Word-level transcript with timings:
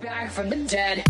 Back 0.00 0.30
from 0.30 0.48
the 0.48 0.56
dead. 0.56 1.04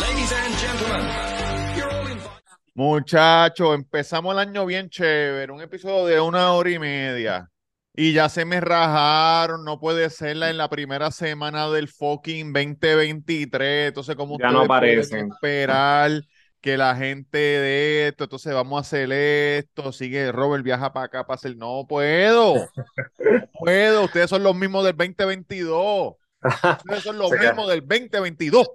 Ladies 0.00 0.32
and 0.32 0.58
gentlemen. 0.58 1.33
Muchachos, 2.76 3.72
empezamos 3.72 4.32
el 4.32 4.40
año 4.40 4.66
bien 4.66 4.90
chévere, 4.90 5.52
un 5.52 5.60
episodio 5.60 6.06
de 6.06 6.20
una 6.20 6.52
hora 6.54 6.70
y 6.70 6.78
media. 6.80 7.48
Y 7.94 8.12
ya 8.12 8.28
se 8.28 8.44
me 8.44 8.60
rajaron, 8.60 9.64
no 9.64 9.78
puede 9.78 10.10
ser 10.10 10.36
la 10.36 10.50
en 10.50 10.56
la 10.56 10.68
primera 10.68 11.12
semana 11.12 11.70
del 11.70 11.86
fucking 11.86 12.52
2023. 12.52 13.88
Entonces, 13.88 14.16
¿cómo 14.16 14.36
Ya 14.40 14.50
no 14.50 14.62
aparecen. 14.62 15.30
esperar 15.30 16.10
que 16.60 16.76
la 16.76 16.96
gente 16.96 17.38
de 17.38 18.08
esto, 18.08 18.24
entonces 18.24 18.52
vamos 18.52 18.78
a 18.78 18.80
hacer 18.80 19.12
esto, 19.12 19.92
sigue 19.92 20.32
Robert, 20.32 20.64
viaja 20.64 20.92
para 20.92 21.06
acá 21.06 21.24
para 21.24 21.36
hacer. 21.36 21.56
No 21.56 21.86
puedo, 21.88 22.54
no 22.56 23.48
puedo. 23.60 24.04
Ustedes 24.06 24.30
son 24.30 24.42
los 24.42 24.56
mismos 24.56 24.84
del 24.84 24.96
2022. 24.96 26.14
Ustedes 26.78 27.02
son 27.04 27.18
los 27.18 27.30
mismos 27.30 27.68
del 27.68 27.86
2022. 27.86 28.66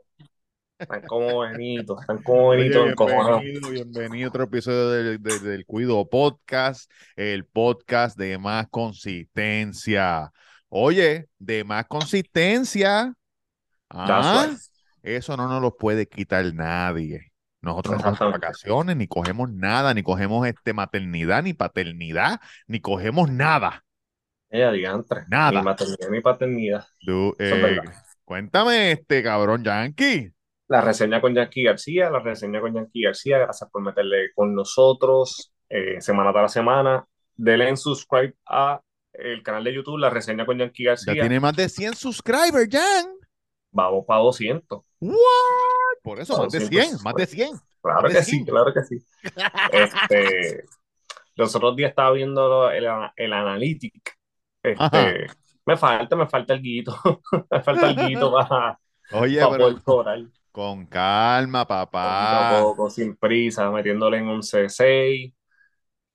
Están 0.80 1.02
como 1.08 1.40
benitos, 1.40 2.00
están 2.00 2.24
como 2.24 2.50
benitos 2.50 2.90
encojonados. 2.90 3.42
bienvenido, 3.42 3.70
bienvenido 3.92 4.28
a 4.28 4.30
otro 4.30 4.44
episodio 4.46 4.90
del, 4.92 5.22
del- 5.22 5.44
del 5.44 5.66
Cuido 5.66 6.08
Podcast, 6.08 6.90
el 7.18 7.46
podcast 7.46 8.18
de 8.18 8.38
más 8.38 8.68
consistencia. 8.70 10.32
Oye, 10.70 11.28
de 11.38 11.66
más 11.66 11.86
consistencia. 11.88 13.14
Ah, 13.90 14.46
right. 14.48 14.58
eso 15.04 15.36
no 15.36 15.50
nos 15.50 15.62
lo 15.62 15.76
puede 15.76 16.08
quitar 16.08 16.46
nadie. 16.54 17.34
Nosotros 17.62 17.98
no 17.98 18.12
cogemos 18.12 18.34
vacaciones, 18.34 18.96
ni 18.96 19.08
cogemos 19.08 19.52
nada, 19.52 19.94
ni 19.94 20.02
cogemos 20.02 20.48
este 20.48 20.72
maternidad, 20.72 21.44
ni 21.44 21.54
paternidad, 21.54 22.40
ni 22.68 22.80
cogemos 22.80 23.30
nada. 23.30 23.84
Ella 24.50 24.72
diantre. 24.72 25.24
Nada. 25.28 25.60
Ni 25.60 25.66
maternidad 25.66 26.10
ni 26.10 26.22
paternidad. 26.22 26.86
Du- 27.02 27.36
es 27.38 27.52
eh, 27.52 27.82
cuéntame 28.24 28.94
este 28.94 29.22
cabrón 29.24 29.62
Yankee. 29.66 30.32
La 30.70 30.82
reseña 30.82 31.20
con 31.20 31.34
Yankee 31.34 31.64
García, 31.64 32.10
la 32.10 32.20
reseña 32.20 32.62
con 32.62 32.74
Yankee 32.74 33.04
García. 33.04 33.40
Gracias 33.40 33.70
por 33.72 33.82
meterle 33.82 34.32
con 34.34 34.54
nosotros 34.54 35.52
eh, 35.68 36.00
semana 36.00 36.32
tras 36.32 36.54
semana. 36.54 37.06
Denle 37.36 37.70
en 37.70 37.78
subscribe 37.78 38.36
a 38.46 38.80
el 39.14 39.42
canal 39.44 39.64
de 39.64 39.74
YouTube, 39.74 39.98
la 39.98 40.10
reseña 40.10 40.46
con 40.46 40.58
Yankee 40.58 40.84
Ya 40.84 40.90
García. 40.92 41.14
tiene 41.14 41.40
más 41.40 41.56
de 41.56 41.68
100 41.68 41.96
subscribers, 41.96 42.70
Jan. 42.72 43.08
Vamos 43.72 44.06
para 44.06 44.22
200. 44.22 44.82
What? 45.00 45.18
Por 46.04 46.20
eso, 46.20 46.38
más 46.38 46.52
de 46.52 46.60
200 46.60 46.90
100, 46.90 47.04
más 47.04 47.16
de 47.16 47.26
100. 47.26 47.50
Claro 47.82 48.10
que 48.10 48.24
sí, 48.24 48.32
100. 48.32 48.46
claro 48.46 48.74
que 48.74 48.84
sí. 48.84 49.06
Este, 49.72 50.66
los 51.36 51.56
otros 51.56 51.76
días 51.76 51.90
estaba 51.90 52.12
viendo 52.12 52.70
el, 52.70 52.88
el 53.16 53.34
Analytic. 53.34 54.18
Este, 54.62 55.28
me 55.66 55.78
falta, 55.78 56.16
me 56.16 56.28
falta 56.28 56.54
el 56.54 56.62
guito. 56.62 56.96
me 57.52 57.62
falta 57.62 57.90
el 57.90 57.96
guito 58.08 58.32
para, 58.50 58.80
Oye, 59.14 59.40
para 59.40 59.52
pero 59.52 59.64
poder 59.64 59.84
cobrar. 59.84 60.20
Con 60.52 60.86
calma, 60.86 61.66
Poquito 61.66 61.82
a 61.82 61.86
papá. 61.86 62.62
poco, 62.62 62.90
sin 62.90 63.16
prisa, 63.16 63.70
metiéndole 63.72 64.18
en 64.18 64.28
un 64.28 64.42
C6, 64.42 65.34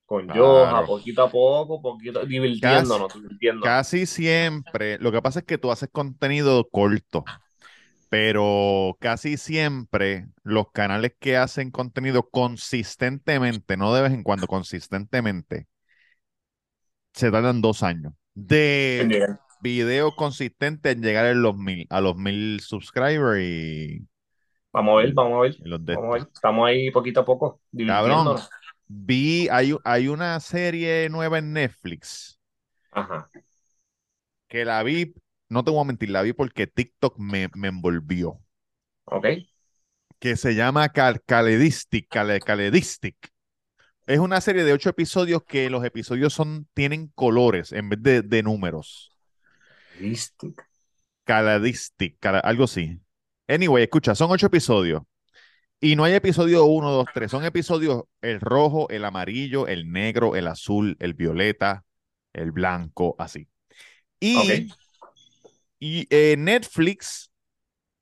con 0.06 0.27
Claro. 0.27 0.66
Joja, 0.66 0.86
poquito 0.86 1.22
a 1.22 1.30
poco, 1.30 1.80
poquito, 1.80 2.24
divirtiéndonos, 2.24 3.14
divirtiéndonos. 3.14 3.64
Casi 3.64 4.06
siempre, 4.06 4.98
lo 4.98 5.12
que 5.12 5.22
pasa 5.22 5.40
es 5.40 5.44
que 5.44 5.58
tú 5.58 5.70
haces 5.70 5.88
contenido 5.90 6.68
corto, 6.70 7.24
pero 8.08 8.96
casi 9.00 9.36
siempre 9.36 10.27
los 10.42 10.70
canales 10.72 11.14
que 11.18 11.36
hacen 11.36 11.70
contenido 11.70 12.28
consistentemente, 12.28 13.77
no 13.77 13.95
de 13.95 14.02
vez 14.02 14.12
en 14.12 14.22
cuando, 14.22 14.46
consistentemente, 14.46 15.66
se 17.12 17.30
tardan 17.30 17.61
dos 17.61 17.83
años 17.83 18.12
de 18.34 19.36
video 19.61 20.14
consistente 20.16 20.90
en 20.90 21.02
llegar 21.02 21.24
a 21.24 21.34
los 21.34 21.56
mil, 21.56 21.86
a 21.89 22.01
los 22.01 22.16
mil 22.16 22.61
subscribers 22.61 23.40
y, 23.40 24.06
Vamos 24.74 24.92
a 24.95 24.96
ver, 25.05 25.14
vamos 25.14 25.39
a 25.39 25.40
ver, 25.42 25.57
los 25.61 25.85
vamos 25.85 26.05
a 26.11 26.18
ver. 26.18 26.29
Estamos 26.35 26.67
ahí 26.68 26.90
poquito 26.90 27.20
a 27.20 27.24
poco, 27.24 27.61
divirtiéndonos. 27.70 28.51
Vi, 28.89 29.48
hay, 29.51 29.74
hay 29.85 30.08
una 30.08 30.39
serie 30.40 31.08
nueva 31.11 31.39
en 31.39 31.52
Netflix 31.52 32.39
Ajá. 32.90 33.29
que 34.48 34.64
la 34.64 34.83
vi, 34.83 35.14
no 35.51 35.64
te 35.64 35.70
voy 35.70 35.80
a 35.83 35.84
mentir, 35.84 36.11
la 36.11 36.23
vi 36.23 36.33
porque 36.33 36.67
TikTok 36.67 37.18
me, 37.18 37.48
me 37.55 37.68
envolvió, 37.68 38.40
Ok. 39.07 39.27
que 40.18 40.36
se 40.36 40.55
llama 40.55 40.89
Cal 40.90 41.23
Caledistic, 41.24 42.08
Cale- 42.08 42.40
Caledistic. 42.42 43.17
Es 44.07 44.18
una 44.20 44.40
serie 44.40 44.64
de 44.64 44.73
ocho 44.73 44.90
episodios 44.90 45.45
que 45.45 45.70
los 45.70 45.84
episodios 45.84 46.33
son, 46.34 46.68
tienen 46.74 47.08
colores 47.14 47.73
en 47.73 47.89
vez 47.90 48.02
de, 48.02 48.23
de 48.23 48.42
números. 48.42 49.14
Listic. 50.01 50.68
Caledistic, 51.24 52.18
cala- 52.20 52.40
algo 52.40 52.64
así. 52.64 53.01
Anyway, 53.48 53.84
escucha, 53.84 54.14
son 54.14 54.30
ocho 54.30 54.46
episodios. 54.46 55.02
Y 55.80 55.96
no 55.96 56.05
hay 56.05 56.14
episodio 56.14 56.64
uno, 56.66 56.90
dos, 56.92 57.06
tres. 57.14 57.30
Son 57.30 57.44
episodios 57.44 58.05
el 58.22 58.40
rojo, 58.40 58.88
el 58.90 59.05
amarillo, 59.05 59.68
el 59.68 59.92
negro, 59.92 60.36
el 60.36 60.46
azul, 60.48 60.96
el 61.00 61.14
violeta, 61.14 61.84
el 62.33 62.52
blanco, 62.52 63.16
así. 63.18 63.48
Y, 64.20 64.68
y 65.78 66.06
eh, 66.10 66.36
Netflix, 66.38 67.30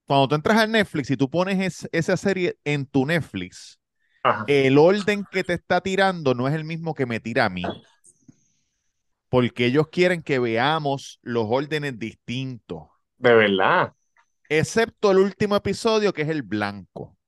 cuando 0.07 0.29
tú 0.29 0.35
entras 0.37 0.59
a 0.59 0.67
Netflix 0.67 1.11
y 1.11 1.17
tú 1.17 1.31
pones 1.31 1.61
es- 1.61 1.89
esa 1.93 2.17
serie 2.17 2.59
en 2.65 2.87
tu 2.87 3.07
Netflix, 3.07 3.81
Ajá. 4.25 4.47
el 4.47 4.79
orden 4.79 5.27
que 5.31 5.45
te 5.45 5.55
está 5.55 5.81
tirando 5.81 6.35
no 6.35 6.49
es 6.49 6.55
el 6.55 6.65
mismo 6.65 6.95
que 6.95 7.07
me 7.07 7.21
tira 7.21 7.47
a 7.47 7.51
mí. 7.51 7.65
Porque 9.29 9.67
ellos 9.67 9.89
quieren 9.89 10.23
que 10.23 10.39
veamos 10.39 11.19
los 11.23 11.47
órdenes 11.49 11.99
distintos. 11.99 12.85
De 13.19 13.33
verdad, 13.35 13.95
Excepto 14.59 15.11
el 15.11 15.19
último 15.19 15.57
episodio, 15.57 16.13
que 16.13 16.23
es 16.23 16.29
el 16.29 16.43
blanco. 16.43 17.19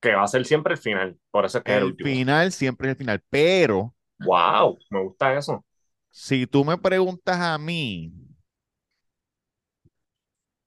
que 0.00 0.14
va 0.14 0.24
a 0.24 0.28
ser 0.28 0.44
siempre 0.46 0.74
el 0.74 0.80
final. 0.80 1.18
Por 1.30 1.44
eso 1.44 1.58
es 1.58 1.64
que 1.64 1.72
es 1.72 1.78
el 1.78 1.84
El 1.84 1.84
último. 1.84 2.10
final 2.10 2.50
siempre 2.50 2.88
es 2.88 2.92
el 2.94 2.98
final. 2.98 3.22
Pero 3.30 3.94
Wow, 4.20 4.78
me 4.90 5.00
gusta 5.02 5.36
eso. 5.36 5.64
si 6.10 6.46
tú 6.46 6.64
me 6.64 6.76
preguntas 6.78 7.38
a 7.40 7.56
mí, 7.58 8.12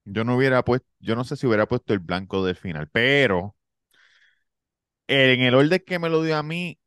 yo 0.05 0.23
no 0.23 0.35
hubiera 0.37 0.63
puesto, 0.63 0.87
yo 0.99 1.15
no 1.15 1.23
sé 1.23 1.35
si 1.37 1.47
hubiera 1.47 1.67
puesto 1.67 1.93
el 1.93 1.99
blanco 1.99 2.45
del 2.45 2.55
final, 2.55 2.89
pero 2.89 3.55
en 5.07 5.41
el 5.41 5.53
orden 5.55 5.83
que 5.85 5.99
me 5.99 6.09
lo 6.09 6.23
dio 6.23 6.37
a 6.37 6.43
mí, 6.43 6.79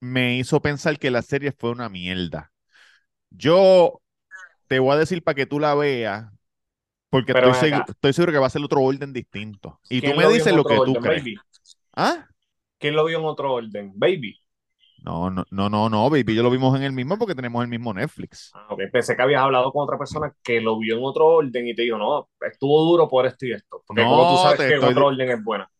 me 0.00 0.36
hizo 0.38 0.60
pensar 0.62 0.98
que 0.98 1.10
la 1.10 1.22
serie 1.22 1.52
fue 1.52 1.70
una 1.70 1.88
mierda. 1.88 2.52
Yo 3.30 4.02
te 4.68 4.80
voy 4.80 4.94
a 4.94 4.98
decir 4.98 5.24
para 5.24 5.36
que 5.36 5.46
tú 5.46 5.60
la 5.60 5.74
veas, 5.74 6.32
porque 7.10 7.32
estoy 7.32 7.54
seguro, 7.54 7.84
estoy 7.88 8.12
seguro 8.12 8.32
que 8.32 8.38
va 8.38 8.46
a 8.46 8.50
ser 8.50 8.62
otro 8.62 8.80
orden 8.82 9.12
distinto. 9.12 9.80
Y 9.88 10.00
tú 10.00 10.06
¿Quién 10.06 10.16
me 10.16 10.28
dices 10.28 10.54
lo 10.54 10.64
que 10.64 10.76
tú 10.76 10.94
crees. 10.94 11.22
baby? 11.22 11.36
¿Ah? 11.94 12.26
¿Quién 12.78 12.94
lo 12.96 13.04
vio 13.04 13.18
en 13.18 13.24
otro 13.24 13.52
orden? 13.54 13.92
Baby. 13.94 14.40
No, 15.02 15.30
no, 15.30 15.44
no, 15.50 15.68
no, 15.70 15.88
no, 15.88 16.10
baby, 16.10 16.34
yo 16.34 16.42
lo 16.42 16.50
vimos 16.50 16.76
en 16.76 16.82
el 16.82 16.92
mismo 16.92 17.16
porque 17.18 17.34
tenemos 17.34 17.62
el 17.62 17.68
mismo 17.68 17.94
Netflix. 17.94 18.50
Ah. 18.54 18.76
Pensé 18.92 19.16
que 19.16 19.22
habías 19.22 19.42
hablado 19.42 19.72
con 19.72 19.84
otra 19.84 19.96
persona 19.96 20.34
que 20.42 20.60
lo 20.60 20.78
vio 20.78 20.96
en 20.98 21.04
otro 21.04 21.26
orden 21.26 21.68
y 21.68 21.74
te 21.74 21.82
dijo, 21.82 21.96
no, 21.96 22.28
estuvo 22.40 22.84
duro 22.84 23.08
por 23.08 23.24
esto 23.26 23.46
y 23.46 23.52
esto. 23.52 23.82
Porque 23.86 24.02
No, 24.02 24.10
como 24.10 24.30
tú 24.36 24.42
sabes 24.42 24.58
que 24.58 24.74
estoy 24.74 24.90
otro 24.90 25.06
orden 25.06 25.30
es 25.30 25.42
buena. 25.42 25.70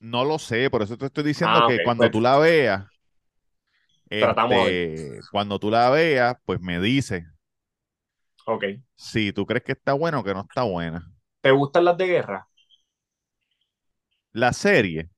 No 0.00 0.24
lo 0.24 0.38
sé, 0.38 0.70
por 0.70 0.82
eso 0.82 0.96
te 0.96 1.06
estoy 1.06 1.24
diciendo 1.24 1.60
Ah, 1.60 1.68
que 1.68 1.84
cuando 1.84 2.02
pues 2.02 2.12
tú 2.12 2.20
la 2.20 2.38
veas, 2.38 2.84
este, 4.10 5.20
cuando 5.30 5.58
tú 5.58 5.70
la 5.70 5.90
veas, 5.90 6.36
pues 6.44 6.60
me 6.60 6.80
dices 6.80 7.24
Ok. 8.46 8.64
si 8.96 9.32
tú 9.32 9.44
crees 9.46 9.64
que 9.64 9.72
está 9.72 9.92
buena 9.92 10.20
o 10.20 10.24
que 10.24 10.34
no 10.34 10.40
está 10.42 10.62
buena. 10.62 11.12
¿Te 11.40 11.50
gustan 11.52 11.84
las 11.84 11.96
de 11.96 12.06
guerra? 12.06 12.48
La 14.34 14.52
serie, 14.52 15.08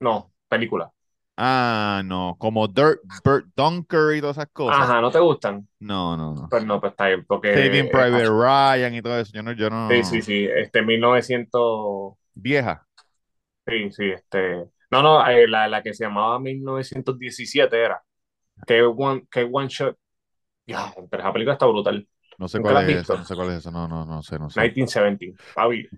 No, 0.00 0.32
película. 0.48 0.92
ah, 1.36 2.02
no, 2.04 2.36
como 2.38 2.68
Dirt, 2.68 3.00
Burt 3.24 3.46
Dunker 3.56 4.16
y 4.16 4.20
todas 4.20 4.36
esas 4.38 4.50
cosas. 4.52 4.82
Ajá, 4.82 5.00
¿no 5.00 5.10
te 5.10 5.18
gustan? 5.20 5.68
No, 5.80 6.16
no, 6.16 6.34
no. 6.34 6.48
Pues 6.48 6.64
no, 6.64 6.80
pues 6.80 6.92
está 6.92 7.08
bien, 7.08 7.24
porque... 7.26 7.50
Saving 7.52 7.86
eh, 7.86 7.90
Private 7.90 8.28
Ryan 8.28 8.94
y 8.94 9.02
todo 9.02 9.18
eso, 9.18 9.32
yo 9.32 9.42
no, 9.42 9.52
yo 9.52 9.70
no. 9.70 9.90
Sí, 9.90 10.02
sí, 10.04 10.22
sí, 10.22 10.44
este 10.46 10.82
1900... 10.82 12.14
Vieja. 12.34 12.86
Sí, 13.66 13.90
sí, 13.92 14.10
este... 14.10 14.64
No, 14.90 15.02
no, 15.02 15.26
eh, 15.26 15.48
la, 15.48 15.68
la 15.68 15.82
que 15.82 15.94
se 15.94 16.04
llamaba 16.04 16.38
1917 16.38 17.82
era. 17.82 18.02
Que 18.66 18.82
one, 18.82 19.26
que 19.30 19.44
one 19.50 19.68
shot... 19.68 19.98
Ya, 20.66 20.94
pero 21.10 21.22
esa 21.22 21.32
película 21.32 21.54
está 21.54 21.66
brutal. 21.66 22.08
No 22.38 22.48
sé 22.48 22.58
¿Nunca 22.58 22.72
cuál 22.72 22.90
es 22.90 22.96
visto? 22.96 23.16
no 23.16 23.24
sé 23.24 23.34
cuál 23.34 23.50
es 23.50 23.58
eso, 23.58 23.70
no, 23.70 23.86
no, 23.88 24.04
no 24.04 24.22
sé, 24.22 24.38
no 24.38 24.50
sé. 24.50 24.60
1917. 24.60 25.36
Papi, 25.54 25.88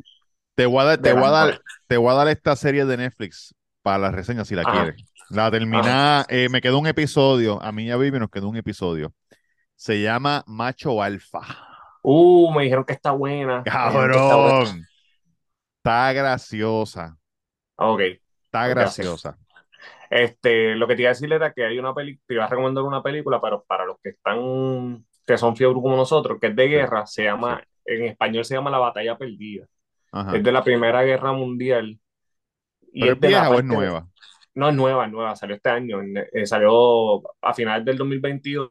Te 0.54 0.66
voy 0.66 0.80
a 0.80 0.84
dar, 0.84 0.98
te 0.98 1.12
voy 1.12 1.24
a 1.24 1.30
dar, 1.30 1.60
te 1.86 1.96
voy 1.96 2.10
a 2.10 2.14
dar 2.14 2.28
esta 2.28 2.56
serie 2.56 2.84
de 2.84 2.96
Netflix 2.96 3.54
para 3.82 3.98
la 3.98 4.10
reseña 4.10 4.44
si 4.44 4.54
la 4.54 4.62
Ajá. 4.62 4.72
quieres. 4.72 5.04
La 5.30 5.50
terminé, 5.50 6.22
eh, 6.28 6.48
me 6.48 6.60
quedó 6.60 6.78
un 6.78 6.86
episodio, 6.86 7.60
a 7.62 7.72
mí 7.72 7.84
y 7.86 7.90
a 7.90 7.96
Vivi 7.96 8.18
nos 8.18 8.30
quedó 8.30 8.48
un 8.48 8.56
episodio. 8.56 9.12
Se 9.74 10.00
llama 10.00 10.44
Macho 10.46 11.02
Alfa. 11.02 11.40
Uh, 12.02 12.52
me 12.54 12.62
dijeron 12.64 12.84
que 12.84 12.92
está 12.92 13.10
buena. 13.10 13.58
Está. 13.58 13.72
Cabrón. 13.72 14.86
Está 15.78 16.12
graciosa. 16.12 17.16
Ok. 17.76 18.00
Está 18.44 18.68
graciosa. 18.68 19.36
Este, 20.08 20.76
lo 20.76 20.86
que 20.86 20.94
te 20.94 21.02
iba 21.02 21.10
a 21.10 21.14
decir 21.14 21.32
era 21.32 21.52
que 21.52 21.64
hay 21.64 21.78
una 21.78 21.92
película, 21.94 22.24
te 22.26 22.34
iba 22.34 22.44
a 22.44 22.48
recomendar 22.48 22.84
una 22.84 23.02
película, 23.02 23.40
pero 23.40 23.64
para 23.66 23.84
los 23.84 23.96
que 24.02 24.10
están, 24.10 25.04
que 25.26 25.36
son 25.36 25.56
fiebre 25.56 25.74
como 25.74 25.96
nosotros, 25.96 26.38
que 26.40 26.48
es 26.48 26.56
de 26.56 26.68
guerra, 26.68 27.06
se 27.06 27.24
llama, 27.24 27.62
en 27.84 28.04
español 28.04 28.44
se 28.44 28.54
llama 28.54 28.70
La 28.70 28.78
Batalla 28.78 29.18
Perdida. 29.18 29.66
Ajá. 30.12 30.36
Es 30.36 30.42
de 30.42 30.52
la 30.52 30.62
Primera 30.62 31.02
Guerra 31.02 31.32
Mundial. 31.32 31.98
Y 32.92 33.00
¿Pero 33.00 33.12
es 33.14 33.20
de 33.20 33.30
la 33.30 33.40
vieja 33.40 33.50
o 33.50 33.58
es 33.58 33.64
nueva? 33.64 34.08
No, 34.54 34.68
es 34.70 34.74
nueva, 34.74 35.04
es 35.04 35.12
nueva, 35.12 35.36
salió 35.36 35.56
este 35.56 35.68
año, 35.68 36.00
eh, 36.32 36.46
salió 36.46 37.22
a 37.42 37.52
finales 37.52 37.84
del 37.84 37.98
2022 37.98 38.70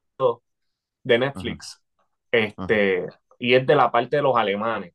de 1.04 1.20
Netflix. 1.20 1.84
Este, 2.32 3.06
y 3.38 3.54
es 3.54 3.68
de 3.68 3.76
la 3.76 3.92
parte 3.92 4.16
de 4.18 4.24
los 4.24 4.36
alemanes, 4.36 4.94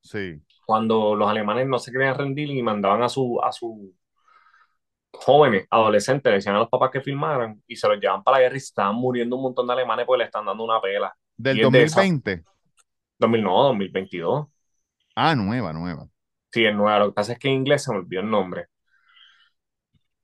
Sí. 0.00 0.42
cuando 0.66 1.14
los 1.14 1.28
alemanes 1.28 1.68
no 1.68 1.78
se 1.78 1.92
querían 1.92 2.18
rendir 2.18 2.50
y 2.50 2.62
mandaban 2.62 3.02
a 3.02 3.08
su, 3.08 3.40
a 3.42 3.52
sus 3.52 3.72
jóvenes, 5.12 5.66
adolescentes, 5.70 6.30
le 6.30 6.36
decían 6.36 6.56
a 6.56 6.60
los 6.60 6.68
papás 6.68 6.90
que 6.90 7.00
filmaran 7.00 7.62
y 7.66 7.76
se 7.76 7.88
los 7.88 7.98
llevaban 8.00 8.22
para 8.24 8.38
la 8.38 8.42
guerra 8.44 8.54
y 8.56 8.58
estaban 8.58 8.96
muriendo 8.96 9.36
un 9.36 9.42
montón 9.42 9.66
de 9.66 9.72
alemanes 9.74 10.06
porque 10.06 10.18
le 10.20 10.24
están 10.24 10.44
dando 10.46 10.64
una 10.64 10.80
pela. 10.80 11.14
Del 11.36 11.58
Y 11.58 11.62
es 11.62 11.70
de 11.70 11.82
esa. 11.84 12.00
2020. 12.00 12.44
2000, 13.18 13.42
no, 13.42 13.62
2022. 13.64 14.46
Ah, 15.14 15.34
nueva, 15.34 15.72
nueva. 15.72 16.08
Sí, 16.50 16.64
es 16.64 16.74
nueva. 16.74 16.98
Lo 17.00 17.06
que 17.08 17.14
pasa 17.14 17.32
es 17.34 17.38
que 17.38 17.48
en 17.48 17.54
inglés 17.54 17.82
se 17.84 17.92
me 17.92 17.98
olvidó 17.98 18.20
el 18.22 18.30
nombre. 18.30 18.66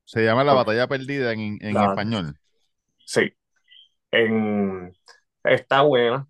Se 0.05 0.25
llama 0.25 0.45
La. 0.45 0.55
Batalla 0.55 0.87
Perdida 0.89 1.33
en, 1.33 1.59
en 1.61 1.75
La- 1.75 1.87
español. 1.91 2.39
Sí. 3.05 3.33
En, 4.11 4.93
está 5.45 5.83
buena. 5.83 6.27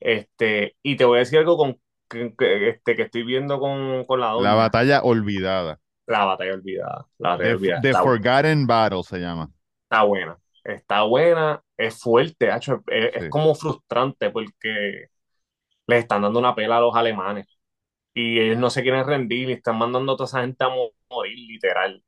Este, 0.00 0.76
y 0.82 0.96
te 0.96 1.04
voy 1.04 1.16
a 1.16 1.20
decir 1.20 1.38
algo 1.38 1.56
con, 1.56 1.80
que, 2.08 2.34
que- 2.38 2.68
este, 2.70 2.96
que 2.96 3.02
estoy 3.02 3.24
viendo 3.24 3.60
con, 3.60 4.04
con 4.06 4.20
la 4.20 4.28
La 4.28 4.32
doña. 4.32 4.54
Batalla 4.54 5.02
Olvidada. 5.02 5.80
La 6.10 6.24
batalla 6.24 6.54
olvidada. 6.54 7.06
La 7.18 7.30
batalla 7.30 7.48
The, 7.50 7.54
olvidada. 7.56 7.80
The 7.82 7.92
Forgotten 7.94 8.66
Battle 8.66 9.02
se 9.04 9.18
llama. 9.18 9.50
está 9.84 10.02
buena. 10.02 10.38
Está 10.64 11.02
buena. 11.02 11.62
Es 11.76 12.00
fuerte, 12.00 12.48
Es, 12.50 12.68
es 12.88 13.22
Sí. 13.24 13.28
como 13.30 13.54
frustrante 13.54 14.30
porque 14.30 15.06
les 15.86 16.00
están 16.00 16.22
dando 16.22 16.38
una 16.38 16.54
pela 16.54 16.78
a 16.78 16.80
los 16.80 16.94
alemanes. 16.94 17.46
Y 18.14 18.40
ellos 18.40 18.58
no 18.58 18.70
se 18.70 18.82
quieren 18.82 19.06
rendir 19.06 19.48
y 19.50 19.52
están 19.52 19.78
mandando 19.78 20.12
a 20.12 20.16
toda 20.16 20.26
esa 20.26 20.40
gente 20.42 20.64
a 20.64 20.68
mo- 20.68 20.90
morir, 21.08 21.38
literal. 21.48 22.02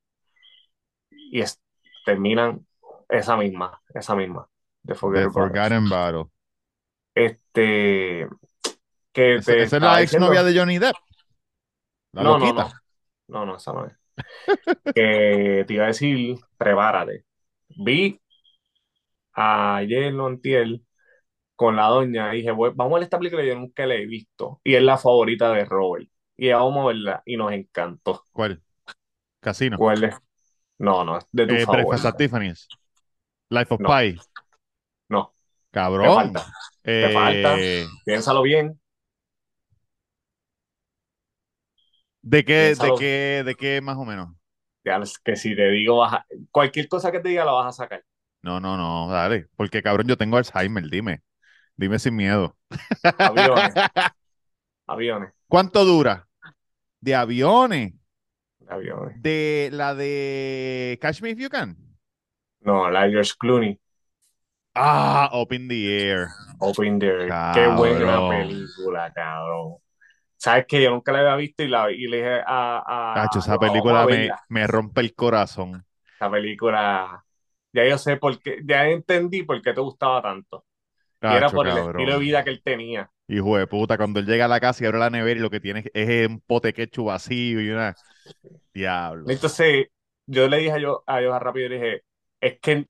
Y 1.10 1.40
es- 1.40 1.60
terminan 2.04 2.66
esa 3.08 3.36
misma, 3.36 3.80
esa 3.94 4.14
misma. 4.16 4.48
The 4.84 4.94
The 4.94 4.98
Forgotten 4.98 5.32
Battle. 5.32 5.42
Forgotten 5.48 5.88
Battle. 5.88 6.24
Este, 7.14 8.28
que 9.12 9.36
Esa, 9.36 9.52
te 9.52 9.62
esa 9.62 9.76
es 9.76 9.82
la 9.82 10.00
exnovia 10.02 10.42
de 10.42 10.58
Johnny 10.58 10.78
Depp. 10.78 10.96
La 12.12 12.22
No, 12.22 12.38
no, 12.38 12.46
loquita. 12.46 12.64
no. 12.64 12.68
No, 12.68 12.81
no, 13.46 13.56
esa 13.56 13.72
no 13.72 13.86
es. 13.86 13.92
que 14.94 15.64
te 15.66 15.74
iba 15.74 15.84
a 15.84 15.88
decir, 15.88 16.36
prepárate. 16.56 17.24
Vi 17.68 18.20
ayer, 19.32 20.12
no 20.14 20.26
antier, 20.26 20.80
con 21.56 21.76
la 21.76 21.88
doña, 21.88 22.34
y 22.34 22.38
dije, 22.38 22.50
"Voy- 22.52 22.72
vamos 22.74 22.92
a 22.92 22.96
ver 22.96 23.04
esta 23.04 23.18
película 23.18 23.42
que 23.42 23.48
yo 23.48 23.56
nunca 23.56 23.86
la 23.86 23.94
he 23.94 24.06
visto. 24.06 24.60
Y 24.64 24.74
es 24.76 24.82
la 24.82 24.98
favorita 24.98 25.52
de 25.52 25.64
Robert. 25.64 26.08
Y 26.36 26.50
vamos 26.50 26.84
a 26.84 26.86
verla. 26.88 27.22
Y 27.26 27.36
nos 27.36 27.52
encantó. 27.52 28.24
¿Cuál? 28.32 28.62
Casino. 29.40 29.78
¿Cuál 29.78 30.04
es? 30.04 30.16
No, 30.78 31.04
no, 31.04 31.18
es 31.18 31.26
de 31.32 31.46
tu 31.46 31.54
Eh, 31.54 31.66
Breakfast 31.66 32.06
at 32.06 32.16
Tiffany's. 32.16 32.68
Life 33.50 33.74
of 33.74 33.80
No. 33.80 33.88
Pi. 33.88 34.18
No, 35.08 35.34
Cabrón. 35.70 36.08
te 36.08 36.14
falta. 36.14 36.46
Te 36.82 37.08
falta. 37.10 37.56
Eh, 37.58 37.86
Piénsalo 38.04 38.42
bien. 38.42 38.80
¿De 42.22 42.44
qué, 42.44 42.76
de 42.76 42.94
qué, 42.94 43.42
de 43.44 43.54
qué 43.56 43.80
más 43.80 43.96
o 43.96 44.04
menos? 44.04 44.28
Ya 44.84 44.96
es 44.98 45.18
que 45.18 45.36
si 45.36 45.54
te 45.56 45.68
digo, 45.70 45.98
vas 45.98 46.14
a- 46.14 46.26
cualquier 46.50 46.88
cosa 46.88 47.10
que 47.12 47.20
te 47.20 47.28
diga 47.30 47.44
la 47.44 47.52
vas 47.52 47.66
a 47.68 47.82
sacar. 47.84 48.04
No, 48.42 48.58
no, 48.60 48.76
no, 48.76 49.08
dale. 49.10 49.48
Porque 49.56 49.82
cabrón, 49.82 50.08
yo 50.08 50.16
tengo 50.16 50.36
Alzheimer, 50.36 50.88
dime. 50.90 51.22
Dime 51.76 51.98
sin 51.98 52.16
miedo. 52.16 52.56
Aviones, 53.18 53.74
aviones, 54.86 55.32
¿Cuánto 55.48 55.84
dura? 55.84 56.28
De 57.00 57.14
aviones. 57.16 57.94
aviones. 58.68 59.22
De 59.22 59.70
la 59.72 59.94
de 59.94 60.98
Catch 61.00 61.22
Me 61.22 61.30
If 61.30 61.38
You 61.38 61.48
Can. 61.48 61.76
No, 62.60 62.76
la 62.90 63.02
de 63.04 63.10
George 63.12 63.34
Clooney. 63.38 63.78
Ah, 64.74 65.28
Up 65.32 65.52
in 65.52 65.68
the 65.68 65.88
Air. 65.92 66.32
Open 66.60 66.98
There. 66.98 67.30
Qué 67.50 67.66
buena 67.68 68.26
película, 68.26 69.12
cabrón. 69.12 69.76
Sabes 70.42 70.66
que 70.66 70.82
yo 70.82 70.90
nunca 70.90 71.12
la 71.12 71.20
había 71.20 71.36
visto 71.36 71.62
y, 71.62 71.68
la, 71.68 71.88
y 71.92 72.08
le 72.08 72.16
dije 72.16 72.40
a, 72.44 73.22
a, 73.22 73.28
esa 73.32 73.56
película 73.60 74.04
me, 74.06 74.28
me 74.48 74.66
rompe 74.66 75.00
el 75.00 75.14
corazón. 75.14 75.84
Esa 76.16 76.28
película, 76.28 77.24
ya 77.72 77.88
yo 77.88 77.96
sé 77.96 78.16
por 78.16 78.40
qué, 78.40 78.58
ya 78.64 78.88
entendí 78.88 79.44
por 79.44 79.62
qué 79.62 79.72
te 79.72 79.80
gustaba 79.80 80.20
tanto. 80.20 80.64
Y 81.22 81.26
era 81.26 81.48
por 81.48 81.68
el 81.68 81.74
cabrón. 81.74 82.00
estilo 82.00 82.18
de 82.18 82.24
vida 82.24 82.42
que 82.42 82.50
él 82.50 82.60
tenía. 82.60 83.08
Hijo 83.28 83.56
de 83.56 83.68
puta, 83.68 83.96
cuando 83.96 84.18
él 84.18 84.26
llega 84.26 84.46
a 84.46 84.48
la 84.48 84.58
casa 84.58 84.82
y 84.82 84.88
abre 84.88 84.98
la 84.98 85.10
nevera 85.10 85.38
y 85.38 85.42
lo 85.44 85.48
que 85.48 85.60
tiene 85.60 85.84
es 85.94 86.28
un 86.28 86.40
pote 86.40 86.72
ketchup 86.72 87.06
vacío 87.06 87.60
y 87.60 87.70
una... 87.70 87.94
Diablo. 88.74 89.30
Entonces, 89.30 89.86
yo 90.26 90.48
le 90.48 90.56
dije 90.58 90.72
a 90.72 90.78
yo 90.78 91.04
a 91.06 91.20
Johan 91.22 91.40
rápido, 91.40 91.68
le 91.68 91.74
dije, 91.76 92.02
es 92.40 92.58
que 92.58 92.88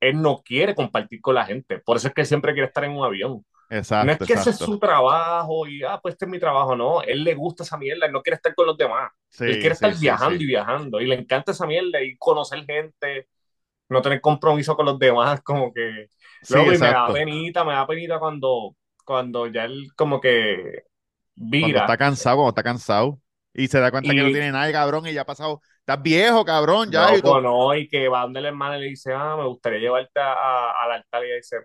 él 0.00 0.20
no 0.20 0.42
quiere 0.44 0.74
compartir 0.74 1.22
con 1.22 1.36
la 1.36 1.46
gente. 1.46 1.78
Por 1.78 1.96
eso 1.96 2.08
es 2.08 2.14
que 2.14 2.26
siempre 2.26 2.52
quiere 2.52 2.66
estar 2.66 2.84
en 2.84 2.92
un 2.92 3.02
avión. 3.02 3.46
Exacto, 3.68 4.06
No 4.06 4.12
es 4.12 4.18
que 4.18 4.32
ese 4.34 4.50
es 4.50 4.58
su 4.58 4.78
trabajo 4.78 5.66
y, 5.66 5.82
ah, 5.82 5.98
pues 6.02 6.14
este 6.14 6.24
es 6.26 6.30
mi 6.30 6.38
trabajo. 6.38 6.76
No, 6.76 7.02
él 7.02 7.24
le 7.24 7.34
gusta 7.34 7.62
esa 7.64 7.76
mierda, 7.76 8.06
él 8.06 8.12
no 8.12 8.22
quiere 8.22 8.36
estar 8.36 8.54
con 8.54 8.66
los 8.66 8.76
demás. 8.76 9.10
Sí, 9.28 9.44
Él 9.44 9.58
quiere 9.58 9.74
estar 9.74 9.92
sí, 9.94 10.00
viajando 10.02 10.38
sí. 10.38 10.44
y 10.44 10.46
viajando. 10.46 11.00
Y 11.00 11.06
le 11.06 11.16
encanta 11.16 11.52
esa 11.52 11.66
mierda 11.66 12.00
y 12.02 12.16
conocer 12.16 12.64
gente, 12.64 13.28
no 13.88 14.02
tener 14.02 14.20
compromiso 14.20 14.76
con 14.76 14.86
los 14.86 14.98
demás, 14.98 15.42
como 15.42 15.72
que. 15.72 16.08
Sí, 16.42 16.54
Luego, 16.54 16.72
y 16.72 16.78
me 16.78 16.88
da 16.88 17.12
penita, 17.12 17.64
me 17.64 17.72
da 17.74 17.86
penita 17.86 18.18
cuando, 18.18 18.76
cuando 19.04 19.46
ya 19.48 19.64
él 19.64 19.88
como 19.96 20.20
que 20.20 20.84
Cuando 21.58 21.68
vira. 21.68 21.80
está 21.80 21.96
cansado, 21.96 22.36
cuando 22.36 22.50
está 22.50 22.62
cansado. 22.62 23.20
Y 23.54 23.68
se 23.68 23.80
da 23.80 23.90
cuenta 23.90 24.12
que 24.14 24.22
no 24.22 24.28
Y- 24.28 24.32
tiene 24.32 24.52
nada, 24.52 24.70
cabrón, 24.72 25.06
y 25.06 25.12
ya 25.14 25.22
ha 25.22 25.26
pasado. 25.26 25.62
Estás 25.80 26.02
viejo, 26.02 26.44
cabrón, 26.44 26.90
ya. 26.90 27.14
y 27.16 27.22
Loco, 27.22 27.36
tú- 27.36 27.40
no, 27.40 27.74
y 27.74 27.88
que 27.88 28.08
va 28.08 28.22
donde 28.22 28.40
la 28.42 28.48
hermana 28.48 28.76
y 28.78 28.82
le 28.82 28.86
dice, 28.88 29.12
ah, 29.14 29.36
me 29.36 29.46
gustaría 29.46 29.78
llevarte 29.78 30.20
a- 30.20 30.70
al 30.82 30.92
altar 30.92 31.24
y 31.24 31.34
dice, 31.36 31.56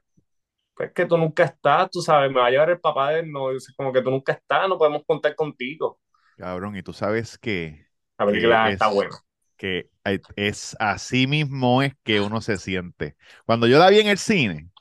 pues 0.81 0.93
que 0.93 1.05
tú 1.05 1.15
nunca 1.15 1.43
estás, 1.43 1.91
tú 1.91 2.01
sabes, 2.01 2.31
me 2.31 2.39
va 2.39 2.47
a 2.47 2.49
llevar 2.49 2.71
el 2.71 2.79
papá 2.79 3.11
de 3.11 3.19
él, 3.19 3.31
no, 3.31 3.51
dice, 3.51 3.71
como 3.77 3.93
que 3.93 4.01
tú 4.01 4.09
nunca 4.09 4.31
estás, 4.33 4.67
no 4.67 4.79
podemos 4.79 5.03
contar 5.05 5.35
contigo. 5.35 5.99
Cabrón, 6.37 6.75
y 6.75 6.81
tú 6.81 6.91
sabes 6.91 7.37
que, 7.37 7.85
La 8.17 8.25
película 8.25 8.65
Que 8.65 8.71
está 8.73 8.87
es- 8.89 8.93
buena. 8.95 9.15
que 9.57 9.89
es 10.35 10.75
así 10.79 11.27
mismo 11.27 11.83
es 11.83 11.93
que 12.03 12.19
uno 12.19 12.41
se 12.41 12.57
siente. 12.57 13.15
Cuando 13.45 13.67
yo 13.67 13.77
la 13.77 13.89
vi 13.91 13.99
en 13.99 14.07
el 14.07 14.17
cine, 14.17 14.71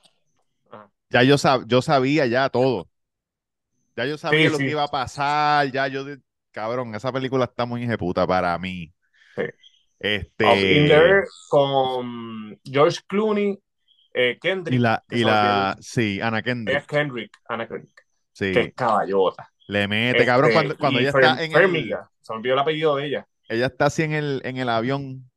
Ajá. 0.70 0.90
ya 1.10 1.22
yo, 1.22 1.34
sab- 1.34 1.66
yo 1.66 1.82
sabía 1.82 2.24
ya 2.24 2.48
todo. 2.48 2.88
Ya 3.94 4.06
yo 4.06 4.16
sabía 4.16 4.46
Sí, 4.46 4.48
lo 4.52 4.56
sí. 4.56 4.64
que 4.64 4.70
iba 4.70 4.84
a 4.84 4.88
pasar, 4.88 5.70
ya 5.70 5.86
yo, 5.88 6.04
de- 6.04 6.20
cabrón, 6.50 6.94
esa 6.94 7.12
película 7.12 7.44
está 7.44 7.66
muy 7.66 7.84
ejecuta 7.84 8.26
para 8.26 8.56
mí. 8.58 8.90
Sí. 9.36 9.42
Este, 9.98 10.46
Up 10.46 10.56
in 10.56 10.88
There 10.88 11.24
con 11.50 12.58
George 12.64 13.00
Clooney, 13.06 13.58
eh, 14.14 14.38
Kendrick, 14.40 14.74
y 14.74 14.78
la, 14.78 15.04
y 15.10 15.24
la, 15.24 15.76
sí, 15.80 16.20
Ana 16.20 16.42
Kendrick, 16.42 16.78
es 16.78 16.86
Kendrick, 16.86 17.32
Anna 17.48 17.68
Kendrick, 17.68 18.06
sí, 18.32 18.52
que 18.52 18.60
es 18.60 18.74
caballota. 18.74 19.50
le 19.68 19.86
mete, 19.88 20.18
Este, 20.18 20.26
cabrón, 20.26 20.50
cuando, 20.52 20.76
cuando 20.76 20.98
ella 21.00 21.12
Fer- 21.12 21.20
está 21.22 21.44
en 21.44 21.52
el, 21.52 21.58
Fermiga, 21.58 22.10
se 22.20 22.32
me 22.32 22.38
olvidó 22.38 22.54
el 22.54 22.60
apellido 22.60 22.96
de 22.96 23.06
ella. 23.06 23.26
ella 23.48 23.66
está 23.66 23.86
así 23.86 24.02
en 24.02 24.12
el, 24.12 24.40
en 24.44 24.56
el 24.56 24.68
avión 24.68 25.30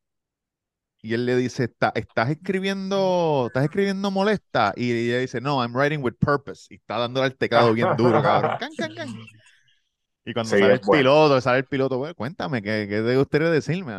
y 1.01 1.13
él 1.13 1.25
le 1.25 1.35
dice, 1.35 1.65
"Está- 1.65 1.91
¿estás 1.95 2.29
escribiendo, 2.29 3.45
estás 3.47 3.65
escribiendo 3.65 4.09
molesta? 4.09 4.73
Y 4.75 4.91
ella 4.91 5.19
dice, 5.19 5.41
no, 5.41 5.61
I'm 5.61 5.75
writing 5.75 6.01
with 6.01 6.13
purpose. 6.17 6.67
Y 6.73 6.75
está 6.77 6.97
dándole 6.97 7.25
al 7.25 7.35
teclado 7.35 7.73
bien 7.73 7.87
duro, 7.97 8.21
cabrón. 8.21 8.57
Can, 8.57 8.71
can, 8.77 8.95
can. 8.95 9.07
Y 10.25 10.33
cuando 10.33 10.49
Sí, 10.55 10.59
sale 10.59 10.73
el 10.75 10.79
bueno. 10.79 11.01
piloto, 11.03 11.41
sale 11.41 11.57
el 11.59 11.65
piloto, 11.65 11.97
"Bueno, 11.97 12.15
cuéntame, 12.15 12.61
¿qué, 12.61 12.87
qué 12.89 13.01
te 13.01 13.17
gustaría 13.17 13.49
decirme? 13.49 13.93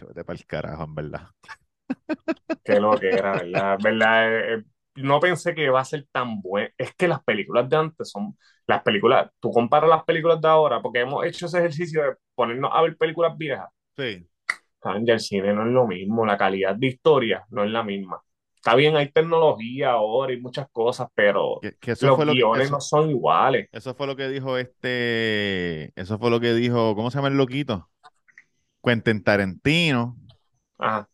Vete 0.00 0.24
para 0.24 0.38
el 0.38 0.46
carajo, 0.46 0.84
en 0.84 0.94
verdad. 0.94 1.28
Qué 2.64 2.80
lo 2.80 2.98
que 2.98 3.08
era, 3.08 3.32
¿verdad? 3.32 3.78
¿Verdad? 3.82 4.32
Eh, 4.32 4.54
eh, 4.54 4.62
no 4.96 5.20
pensé 5.20 5.54
que 5.54 5.64
iba 5.64 5.80
a 5.80 5.84
ser 5.84 6.06
tan 6.12 6.40
bueno. 6.40 6.68
Es 6.78 6.94
que 6.94 7.08
las 7.08 7.22
películas 7.22 7.68
de 7.68 7.76
antes 7.76 8.10
son, 8.10 8.36
las 8.66 8.82
películas, 8.82 9.30
tú 9.40 9.50
comparas 9.50 9.88
las 9.88 10.04
películas 10.04 10.40
de 10.40 10.48
ahora, 10.48 10.80
porque 10.80 11.00
hemos 11.00 11.24
hecho 11.24 11.46
ese 11.46 11.58
ejercicio 11.58 12.02
de 12.02 12.16
ponernos 12.34 12.70
a 12.72 12.82
ver 12.82 12.96
películas 12.96 13.36
viejas. 13.36 13.68
Sí. 13.96 14.26
Ya 15.04 15.14
el 15.14 15.20
cine 15.20 15.52
no 15.52 15.64
es 15.66 15.72
lo 15.72 15.86
mismo, 15.86 16.26
la 16.26 16.36
calidad 16.36 16.74
de 16.74 16.88
historia 16.88 17.44
no 17.50 17.64
es 17.64 17.70
la 17.70 17.82
misma. 17.82 18.20
Está 18.56 18.74
bien, 18.74 18.96
hay 18.96 19.10
tecnología 19.10 19.90
ahora 19.90 20.32
y 20.32 20.40
muchas 20.40 20.68
cosas, 20.70 21.08
pero 21.14 21.58
Que, 21.60 21.74
que 21.80 21.92
eso 21.92 22.06
los 22.06 22.18
que, 22.18 22.32
guiones 22.32 22.64
eso, 22.66 22.74
no 22.74 22.80
son 22.80 23.10
iguales. 23.10 23.68
eso 23.72 23.94
fue 23.94 24.06
lo 24.06 24.16
que 24.16 24.28
dijo 24.28 24.56
este, 24.56 25.92
eso 26.00 26.18
fue 26.18 26.30
lo 26.30 26.40
que 26.40 26.52
dijo, 26.54 26.94
¿cómo 26.94 27.10
se 27.10 27.18
llama 27.18 27.28
el 27.28 27.36
loquito? 27.36 27.88
Quentin 28.84 29.22
Tarantino, 29.22 30.16
Ajá. 30.78 31.08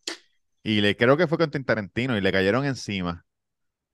Y 0.69 0.81
le 0.81 0.95
creo 0.95 1.17
que 1.17 1.27
fue 1.27 1.37
con 1.37 1.49
Tarantino 1.51 2.17
y 2.17 2.21
le 2.21 2.31
cayeron 2.31 2.65
encima. 2.65 3.25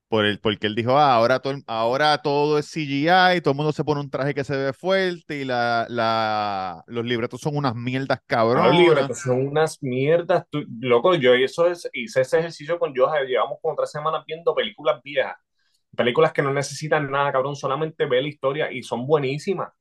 Por 0.10 0.26
el, 0.26 0.40
porque 0.40 0.68
él 0.68 0.76
dijo, 0.76 0.98
ah, 0.98 1.16
ahora 1.16 1.40
todo, 1.40 1.56
ahora 1.68 2.20
todo 2.22 2.60
es 2.60 2.68
CGI, 2.68 3.42
todo 3.42 3.52
el 3.54 3.58
mundo 3.58 3.74
se 3.74 3.84
pone 3.84 4.02
un 4.02 4.10
traje 4.12 4.34
que 4.36 4.44
se 4.44 4.56
ve 4.58 4.74
fuerte 4.74 5.38
y 5.42 5.46
la, 5.46 5.88
la, 5.90 6.84
los 6.88 7.06
libretos 7.06 7.42
son 7.42 7.58
unas 7.58 7.76
mierdas 7.76 8.20
Los 8.20 8.26
cabronas. 8.28 8.76
libretos 8.78 9.20
son 9.20 9.48
unas 9.48 9.82
mierdas. 9.84 10.46
Tú- 10.50 10.66
loco, 10.82 11.16
yo 11.16 11.34
eso 11.34 11.68
es, 11.68 11.90
hice 11.94 12.22
ese 12.22 12.40
ejercicio 12.40 12.80
con 12.80 12.96
Joja. 12.96 13.22
Llevamos 13.24 13.60
como 13.62 13.76
tres 13.76 13.92
semanas 13.92 14.24
viendo 14.28 14.56
películas 14.56 15.02
viejas. 15.04 15.36
Películas 15.96 16.34
que 16.34 16.42
no 16.44 16.54
necesitan 16.54 17.10
nada, 17.12 17.32
cabrón. 17.32 17.56
Solamente 17.56 18.06
ve 18.06 18.22
la 18.22 18.28
historia 18.30 18.72
y 18.72 18.84
son 18.84 19.08
buenísimas. 19.08 19.72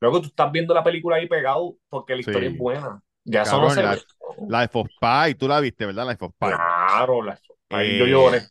Luego 0.00 0.20
tú 0.22 0.28
estás 0.28 0.52
viendo 0.52 0.74
la 0.74 0.84
película 0.84 1.16
ahí 1.16 1.28
pegado 1.28 1.76
porque 1.88 2.14
la 2.16 2.22
historia 2.22 2.50
Sí. 2.50 2.54
es 2.54 2.58
buena. 2.58 3.02
Ya 3.28 3.44
Cabrón, 3.44 3.70
se 3.72 3.82
la-. 3.82 3.98
Life 4.62 4.78
of 4.78 4.88
Pi, 5.00 5.34
tú 5.34 5.48
la 5.48 5.60
viste, 5.60 5.86
¿verdad? 5.86 6.08
Life 6.08 6.24
of 6.24 6.32
Pi. 6.38 6.46
Claro, 6.46 7.22
la- 7.22 7.38
ahí 7.70 7.98
yo 7.98 8.06
Eh, 8.06 8.10
lloré. 8.10 8.42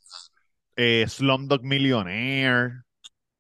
Eh, 0.75 1.05
Slumdog 1.07 1.63
Millionaire. 1.63 2.84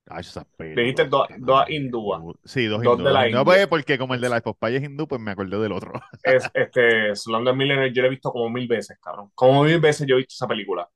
Ay, 0.09 0.21
esas 0.21 0.45
películas, 0.45 0.77
Dijiste 0.83 1.05
dos- 1.05 1.27
madre. 1.39 1.75
hindúas. 1.75 2.21
Sí, 2.45 2.65
dos, 2.65 2.81
de 2.81 3.11
la 3.11 3.29
No, 3.29 3.43
pues, 3.43 3.67
porque 3.67 3.97
como 3.97 4.13
el 4.13 4.21
de 4.21 4.29
Life 4.29 4.49
of 4.49 4.57
Pi 4.57 4.75
es 4.75 4.83
hindú, 4.83 5.05
pues 5.07 5.19
me 5.19 5.31
acordé 5.31 5.57
del 5.59 5.71
otro. 5.73 5.91
Es, 6.23 6.49
este, 6.53 7.13
Slumdog 7.15 7.55
Millionaire 7.55 7.93
yo 7.93 8.01
lo 8.01 8.07
he 8.07 8.11
visto 8.11 8.31
como 8.31 8.49
mil 8.49 8.67
veces, 8.67 8.97
cabrón. 9.01 9.31
Como 9.35 9.63
mil 9.63 9.79
veces 9.79 10.07
yo 10.07 10.15
he 10.15 10.19
visto 10.19 10.33
esa 10.33 10.47
película. 10.47 10.87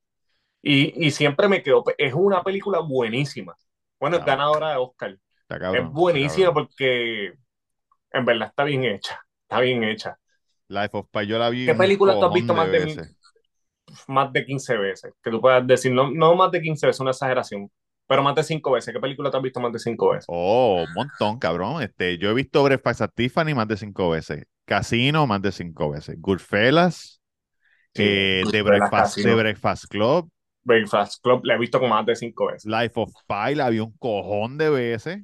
Y, 0.61 1.05
y 1.05 1.11
siempre 1.11 1.47
me 1.47 1.61
quedo. 1.61 1.83
Es 1.97 2.13
una 2.13 2.41
película 2.43 2.79
buenísima. 2.79 3.55
Bueno, 3.99 4.17
es 4.17 4.25
ganadora 4.25 4.71
de 4.71 4.77
Oscar. 4.77 5.17
Cabrón. 5.47 5.75
es 5.75 5.91
buenísima 5.91 6.53
porque 6.53 7.33
en 8.13 8.25
verdad 8.25 8.47
está 8.47 8.63
bien 8.63 8.85
hecha. 8.85 9.19
Está 9.43 9.59
bien 9.59 9.83
hecha. 9.83 10.17
Life 10.71 10.89
of 10.93 11.07
Pi 11.11 11.27
yo 11.27 11.37
la 11.37 11.49
vi 11.49 11.65
¿Qué 11.65 11.75
película 11.75 12.13
tú 12.13 12.25
has 12.25 12.33
visto 12.33 12.53
más 12.53 12.71
de 12.71 12.79
veces. 12.79 13.15
Más 14.07 14.31
de 14.31 14.45
15 14.45 14.77
veces. 14.77 15.13
Que 15.21 15.29
tú 15.29 15.41
puedas 15.41 15.65
decir, 15.67 15.91
no, 15.91 16.09
no 16.09 16.35
más 16.35 16.49
de 16.51 16.61
15 16.61 16.87
veces, 16.87 16.99
una 16.99 17.11
exageración. 17.11 17.69
Pero 18.07 18.23
más 18.23 18.35
de 18.35 18.43
5 18.43 18.71
veces. 18.71 18.93
¿Qué 18.93 18.99
película 18.99 19.29
tú 19.29 19.37
has 19.37 19.43
visto 19.43 19.59
más 19.59 19.71
de 19.73 19.79
5 19.79 20.09
veces? 20.11 20.25
Oh, 20.27 20.85
un 20.87 20.93
montón, 20.93 21.39
cabrón. 21.39 21.81
Este, 21.81 22.17
yo 22.17 22.29
he 22.29 22.33
visto 22.33 22.63
Breakfast 22.63 23.01
at 23.01 23.11
Tiffany 23.13 23.53
más 23.53 23.67
de 23.67 23.77
cinco 23.77 24.09
veces. 24.09 24.45
Casino 24.65 25.27
más 25.27 25.41
de 25.41 25.51
cinco 25.51 25.91
veces. 25.91 26.15
Goodfellas. 26.19 27.21
Sí, 27.93 28.03
eh, 28.03 28.43
The, 28.49 28.61
Goodfellas, 28.61 28.89
Breakfast. 28.89 29.15
The 29.21 29.35
Breakfast 29.35 29.85
Club. 29.87 30.31
Breakfast 30.63 31.23
Club 31.23 31.41
la 31.43 31.55
he 31.55 31.57
visto 31.57 31.79
como 31.79 31.95
más 31.95 32.05
de 32.05 32.15
5 32.15 32.45
veces. 32.47 32.65
Life 32.65 32.93
of 32.95 33.11
Pi 33.27 33.55
la 33.55 33.69
vi 33.69 33.79
un 33.79 33.91
cojón 33.97 34.57
de 34.57 34.69
veces. 34.69 35.23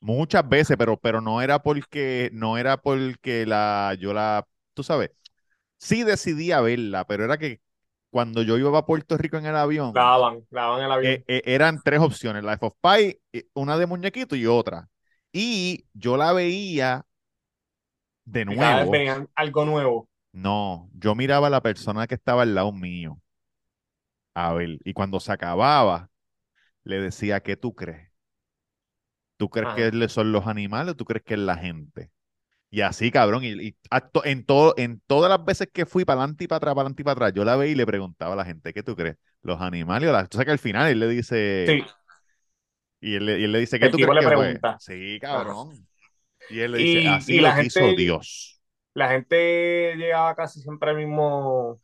Muchas 0.00 0.48
veces, 0.48 0.76
pero, 0.78 0.96
pero 0.96 1.20
no 1.20 1.42
era 1.42 1.62
porque, 1.62 2.30
no 2.32 2.56
era 2.56 2.78
porque 2.78 3.44
la, 3.46 3.94
yo 3.98 4.14
la, 4.14 4.46
tú 4.74 4.82
sabes, 4.82 5.10
sí 5.78 6.04
decidí 6.04 6.52
a 6.52 6.60
verla, 6.60 7.06
pero 7.06 7.24
era 7.24 7.38
que 7.38 7.60
cuando 8.10 8.42
yo 8.42 8.58
iba 8.58 8.76
a 8.78 8.86
Puerto 8.86 9.16
Rico 9.18 9.36
en 9.36 9.46
el 9.46 9.56
avión, 9.56 9.92
daban, 9.92 10.46
daban 10.50 10.82
el 10.82 10.92
avión. 10.92 11.12
eh, 11.12 11.24
eh, 11.28 11.42
eran 11.44 11.80
tres 11.82 12.00
opciones, 12.00 12.42
Life 12.42 12.58
of 12.60 12.74
Pi, 12.80 13.18
eh, 13.32 13.46
una 13.54 13.76
de 13.76 13.86
muñequito 13.86 14.36
y 14.36 14.46
otra. 14.46 14.88
Y 15.32 15.84
yo 15.94 16.16
la 16.16 16.32
veía 16.32 17.04
de 18.24 18.44
nuevo. 18.44 18.92
algo 19.34 19.64
nuevo. 19.64 20.08
No, 20.32 20.88
yo 20.94 21.14
miraba 21.14 21.48
a 21.48 21.50
la 21.50 21.60
persona 21.60 22.06
que 22.06 22.14
estaba 22.14 22.42
al 22.42 22.54
lado 22.54 22.72
mío. 22.72 23.20
A 24.34 24.52
ver, 24.54 24.78
y 24.84 24.92
cuando 24.92 25.20
se 25.20 25.32
acababa, 25.32 26.10
le 26.84 27.00
decía, 27.00 27.40
¿qué 27.40 27.56
tú 27.56 27.74
crees? 27.74 28.09
¿Tú 29.40 29.48
crees 29.50 29.68
Ajá. 29.68 29.76
que 29.90 30.08
son 30.08 30.32
los 30.32 30.46
animales 30.46 30.92
o 30.92 30.96
tú 30.96 31.04
crees 31.06 31.24
que 31.24 31.34
es 31.34 31.40
la 31.40 31.56
gente? 31.56 32.10
Y 32.70 32.82
así, 32.82 33.10
cabrón, 33.10 33.44
y, 33.44 33.76
en, 34.24 34.44
todo, 34.46 34.74
en 34.76 35.00
todas 35.06 35.30
las 35.30 35.44
veces 35.44 35.68
que 35.72 35.86
fui 35.86 36.04
para 36.04 36.20
adelante 36.20 36.44
y 36.44 36.48
para 36.48 36.58
atrás, 36.58 36.74
para 36.74 36.82
adelante 36.82 37.02
y 37.02 37.04
para 37.04 37.12
atrás, 37.14 37.32
yo 37.34 37.44
la 37.44 37.56
veía 37.56 37.72
y 37.72 37.74
le 37.76 37.86
preguntaba 37.86 38.34
a 38.34 38.36
la 38.36 38.44
gente, 38.44 38.72
¿qué 38.74 38.82
tú 38.82 38.96
crees? 38.96 39.16
¿Los 39.42 39.60
animales 39.60 40.08
o 40.10 40.12
las...? 40.12 40.28
Tú 40.28 40.36
sabes 40.36 40.46
que 40.46 40.52
al 40.52 40.58
final 40.60 40.88
él 40.90 41.00
le 41.00 41.08
dice... 41.08 41.66
Sí, 41.66 41.84
Y 43.00 43.14
él, 43.14 43.26
le- 43.26 43.40
y 43.40 43.44
él 43.44 43.52
le 43.52 43.60
dice, 43.60 43.78
¿qué 43.78 43.86
El 43.86 43.90
tú 43.92 43.96
tipo 43.96 44.12
crees 44.12 44.24
le 44.24 44.30
que 44.30 44.36
fue? 44.36 44.60
Sí, 44.78 45.18
cabrón. 45.20 45.86
Y 46.50 46.60
él 46.60 46.72
le 46.72 46.78
dice, 46.78 47.00
Y- 47.00 47.06
así 47.06 47.32
y 47.34 47.36
lo 47.40 47.48
la 47.48 47.60
quiso 47.60 47.80
gente- 47.80 48.02
Dios. 48.02 48.60
la 48.94 49.08
gente 49.08 49.94
llegaba 49.96 50.34
casi 50.34 50.60
siempre 50.60 50.90
al 50.90 50.96
mismo. 50.96 51.80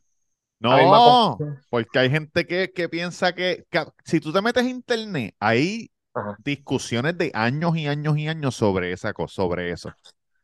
No, 0.59 1.37
porque 1.69 1.99
hay 1.99 2.09
gente 2.09 2.45
que, 2.45 2.71
que 2.71 2.89
piensa 2.89 3.33
que, 3.33 3.65
que 3.69 3.85
si 4.05 4.19
tú 4.19 4.31
te 4.33 4.41
metes 4.41 4.63
a 4.65 4.69
internet, 4.69 5.35
hay 5.39 5.91
Ajá. 6.17 6.37
discusiones 6.43 7.17
de 7.17 7.31
años 7.33 7.75
y 7.77 7.87
años 7.87 8.17
y 8.17 8.27
años 8.27 8.55
sobre 8.55 8.91
esa 8.91 9.13
cosa, 9.13 9.35
sobre 9.35 9.71
eso. 9.71 9.91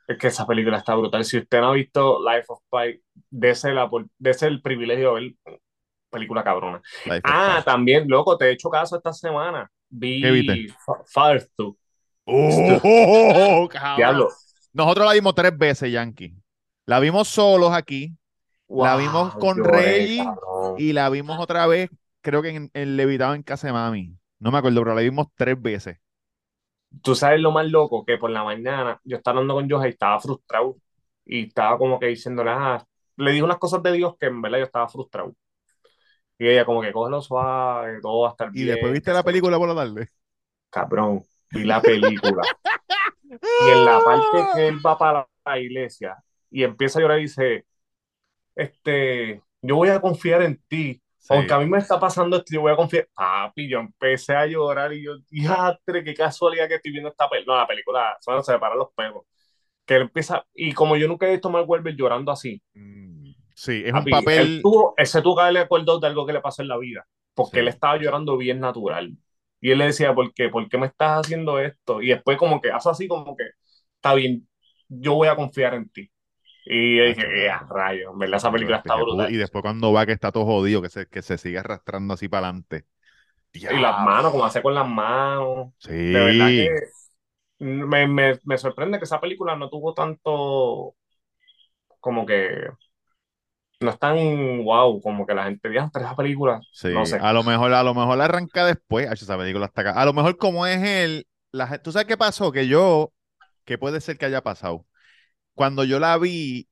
Es 0.07 0.17
que 0.17 0.27
esa 0.27 0.45
película 0.45 0.77
está 0.77 0.95
brutal. 0.95 1.23
Si 1.23 1.37
usted 1.37 1.59
no 1.61 1.69
ha 1.69 1.73
visto 1.73 2.19
Life 2.23 2.45
of 2.49 2.59
Pi, 2.69 3.01
dese, 3.29 3.71
la, 3.71 3.89
dese 4.17 4.47
el 4.47 4.61
privilegio 4.61 5.15
de 5.15 5.21
ver 5.45 5.59
película 6.09 6.43
cabrona. 6.43 6.81
Life 7.05 7.21
Ah, 7.23 7.61
también, 7.65 8.07
loco, 8.07 8.37
te 8.37 8.45
he 8.45 8.51
hecho 8.51 8.69
caso 8.69 8.97
esta 8.97 9.13
semana. 9.13 9.69
Vi 9.89 10.67
Father. 11.07 11.49
¡Oh, 12.25 13.67
cabrón! 13.71 13.97
Diablo. 13.97 14.29
Nosotros 14.73 15.05
la 15.07 15.13
vimos 15.13 15.35
tres 15.35 15.57
veces, 15.57 15.91
Yankee. 15.91 16.35
La 16.85 16.99
vimos 16.99 17.27
solos 17.27 17.71
aquí 17.73 18.13
La 18.69 18.95
vimos 18.95 19.35
con 19.35 19.63
Reggie 19.63 20.23
y 20.77 20.93
la 20.93 21.09
vimos 21.09 21.39
otra 21.39 21.67
vez, 21.67 21.89
creo 22.21 22.41
que 22.41 22.49
en, 22.49 22.71
en 22.73 22.97
Levitado 22.97 23.35
en 23.35 23.43
casa 23.43 23.67
de 23.67 23.73
mami. 23.73 24.17
No 24.39 24.51
me 24.51 24.59
acuerdo, 24.59 24.81
pero 24.83 24.93
la 24.95 25.01
vimos 25.01 25.27
tres 25.35 25.59
veces. 25.61 25.97
Tú 27.01 27.15
sabes 27.15 27.39
lo 27.41 27.51
más 27.51 27.65
loco, 27.67 28.05
que 28.05 28.17
por 28.17 28.29
la 28.29 28.43
mañana 28.43 28.99
yo 29.03 29.17
estaba 29.17 29.39
hablando 29.39 29.55
con 29.55 29.69
Joja 29.69 29.87
y 29.87 29.91
estaba 29.91 30.19
frustrado. 30.19 30.75
Y 31.25 31.47
estaba 31.47 31.77
como 31.77 31.99
que 31.99 32.07
diciéndole, 32.07 32.51
ah, 32.51 32.85
le 33.17 33.31
dije 33.31 33.43
unas 33.43 33.57
cosas 33.57 33.81
de 33.83 33.91
Dios 33.93 34.15
que 34.19 34.27
en 34.27 34.41
verdad 34.41 34.59
yo 34.59 34.65
estaba 34.65 34.87
frustrado. 34.89 35.33
Y 36.37 36.47
ella 36.47 36.65
como 36.65 36.81
que 36.81 36.91
cógelo 36.93 37.21
suave, 37.21 37.99
todo 38.01 38.21
va 38.21 38.29
a 38.29 38.31
estar 38.31 38.51
Y 38.53 38.63
bien. 38.63 38.65
después 38.65 38.93
viste 38.93 39.11
la 39.13 39.23
película 39.23 39.57
por 39.57 39.67
la 39.69 39.75
tarde. 39.75 40.09
Cabrón, 40.69 41.23
vi 41.51 41.63
la 41.63 41.81
película. 41.81 42.51
Y 43.57 43.69
en 43.69 43.85
la 43.85 44.03
parte 44.03 44.49
que 44.53 44.67
él 44.67 44.85
va 44.85 44.97
para 44.97 45.27
la 45.45 45.59
iglesia 45.59 46.23
y 46.49 46.63
empieza 46.63 46.99
a 46.99 47.01
llorar 47.01 47.19
y 47.19 47.23
dice, 47.23 47.65
este, 48.55 49.43
yo 49.63 49.77
voy 49.77 49.89
a 49.89 50.01
confiar 50.01 50.43
en 50.43 50.61
ti. 50.69 51.02
Sí. 51.23 51.33
Aunque 51.33 51.53
a 51.53 51.59
mí 51.59 51.65
me 51.67 51.77
está 51.77 51.99
pasando 51.99 52.35
esto, 52.37 52.53
yo 52.53 52.61
voy 52.61 52.73
a 52.73 52.75
confiar. 52.75 53.07
Papi, 53.15 53.69
yo 53.69 53.79
empecé 53.79 54.35
a 54.35 54.45
llorar 54.45 54.91
y 54.93 55.03
yo, 55.03 55.13
diatre, 55.29 56.03
qué 56.03 56.13
casualidad 56.13 56.67
que 56.67 56.75
estoy 56.75 56.91
viendo 56.91 57.09
esta 57.09 57.29
película. 57.29 57.55
No, 57.55 57.61
la 57.61 57.67
película, 57.67 58.17
solo 58.19 58.43
se 58.43 58.51
separan 58.53 58.77
los 58.77 58.89
pelos. 58.95 59.23
Que 59.85 59.95
él 59.97 60.03
empieza, 60.03 60.45
y 60.53 60.73
como 60.73 60.95
yo 60.97 61.07
nunca 61.07 61.27
he 61.27 61.31
visto 61.31 61.49
a 61.49 61.51
Mark 61.51 61.69
Wahlberg 61.69 61.95
llorando 61.97 62.31
así, 62.31 62.61
Mm, 62.73 63.31
Sí, 63.55 63.83
es 63.85 63.93
un 63.93 64.09
papi, 64.09 64.09
él 64.11 64.23
papel. 64.25 64.61
tuvo, 64.63 64.93
él 64.97 65.07
se 65.07 65.21
tuvo 65.21 65.35
que 65.37 65.59
acordado 65.59 65.99
de 65.99 66.07
algo 66.07 66.25
que 66.25 66.33
le 66.33 66.41
pasó 66.41 66.61
en 66.61 66.67
la 66.69 66.77
vida, 66.77 67.05
porque 67.35 67.57
Sí. 67.57 67.59
él 67.59 67.67
estaba 67.69 67.97
llorando 67.97 68.37
bien 68.37 68.59
natural. 68.59 69.15
Y 69.61 69.71
él 69.71 69.77
le 69.77 69.85
decía, 69.85 70.13
¿por 70.13 70.33
qué? 70.33 70.49
¿Por 70.49 70.67
qué 70.69 70.77
me 70.77 70.87
estás 70.87 71.21
haciendo 71.25 71.59
esto? 71.59 72.01
Y 72.01 72.09
después 72.09 72.37
como 72.37 72.59
que 72.61 72.71
hace 72.71 72.89
así 72.89 73.07
como 73.07 73.35
que, 73.37 73.45
está 73.95 74.13
bien, 74.15 74.47
yo 74.89 75.15
voy 75.15 75.27
a 75.29 75.35
confiar 75.35 75.73
en 75.75 75.89
ti. 75.89 76.09
Y 76.65 76.97
yo 76.97 77.03
dije, 77.05 77.21
¡eh, 77.45 77.47
cabrón. 77.49 77.69
rayos! 77.69 78.13
En 78.13 78.19
verdad 78.19 78.37
esa 78.37 78.51
película 78.51 78.77
está 78.77 78.95
brutal. 78.95 79.31
Y 79.33 79.37
después 79.37 79.61
cuando 79.61 79.91
va 79.93 80.05
que 80.05 80.11
está 80.13 80.31
todo 80.31 80.45
jodido, 80.45 80.81
que 80.81 80.89
se, 80.89 81.07
que 81.07 81.21
se 81.21 81.37
sigue 81.37 81.59
arrastrando 81.59 82.13
así 82.13 82.27
para 82.27 82.47
adelante. 82.47 82.85
Y 83.53 83.59
las 83.79 83.99
manos, 84.03 84.31
como 84.31 84.45
hace 84.45 84.61
con 84.61 84.73
las 84.73 84.87
manos. 84.87 85.73
Sí. 85.77 85.91
De 86.11 86.19
verdad 86.19 86.47
que 86.55 86.79
me, 87.59 88.07
me, 88.07 88.39
me 88.43 88.57
sorprende 88.57 88.97
que 88.99 89.05
esa 89.05 89.21
película 89.21 89.55
no 89.55 89.69
tuvo 89.69 89.93
tanto 89.93 90.95
como 91.99 92.25
que 92.25 92.67
no 93.79 93.89
es 93.91 93.99
tan 93.99 94.63
wow 94.63 95.01
como 95.01 95.25
que 95.25 95.33
la 95.33 95.45
gente 95.45 95.69
diga, 95.69 95.89
pero 95.93 96.05
esa 96.05 96.15
película, 96.15 96.61
Sí, 96.71 96.87
no 96.89 97.05
sé. 97.05 97.17
a 97.19 97.33
lo 97.33 97.43
mejor, 97.43 97.73
a 97.73 97.83
lo 97.83 97.93
mejor 97.93 98.19
arranca 98.21 98.65
después. 98.65 99.09
Esa 99.11 99.37
película 99.37 99.65
está 99.67 99.81
acá. 99.81 99.91
A 100.01 100.05
lo 100.05 100.13
mejor 100.13 100.37
como 100.37 100.65
es 100.65 100.81
él, 100.81 101.27
la, 101.51 101.77
¿tú 101.81 101.91
sabes 101.91 102.07
qué 102.07 102.17
pasó? 102.17 102.51
Que 102.51 102.67
yo, 102.67 103.13
que 103.65 103.77
puede 103.77 104.01
ser 104.01 104.17
que 104.17 104.25
haya 104.25 104.43
pasado. 104.43 104.87
Cuando 105.55 105.83
yo 105.83 105.99
la 105.99 106.17
vi, 106.17 106.67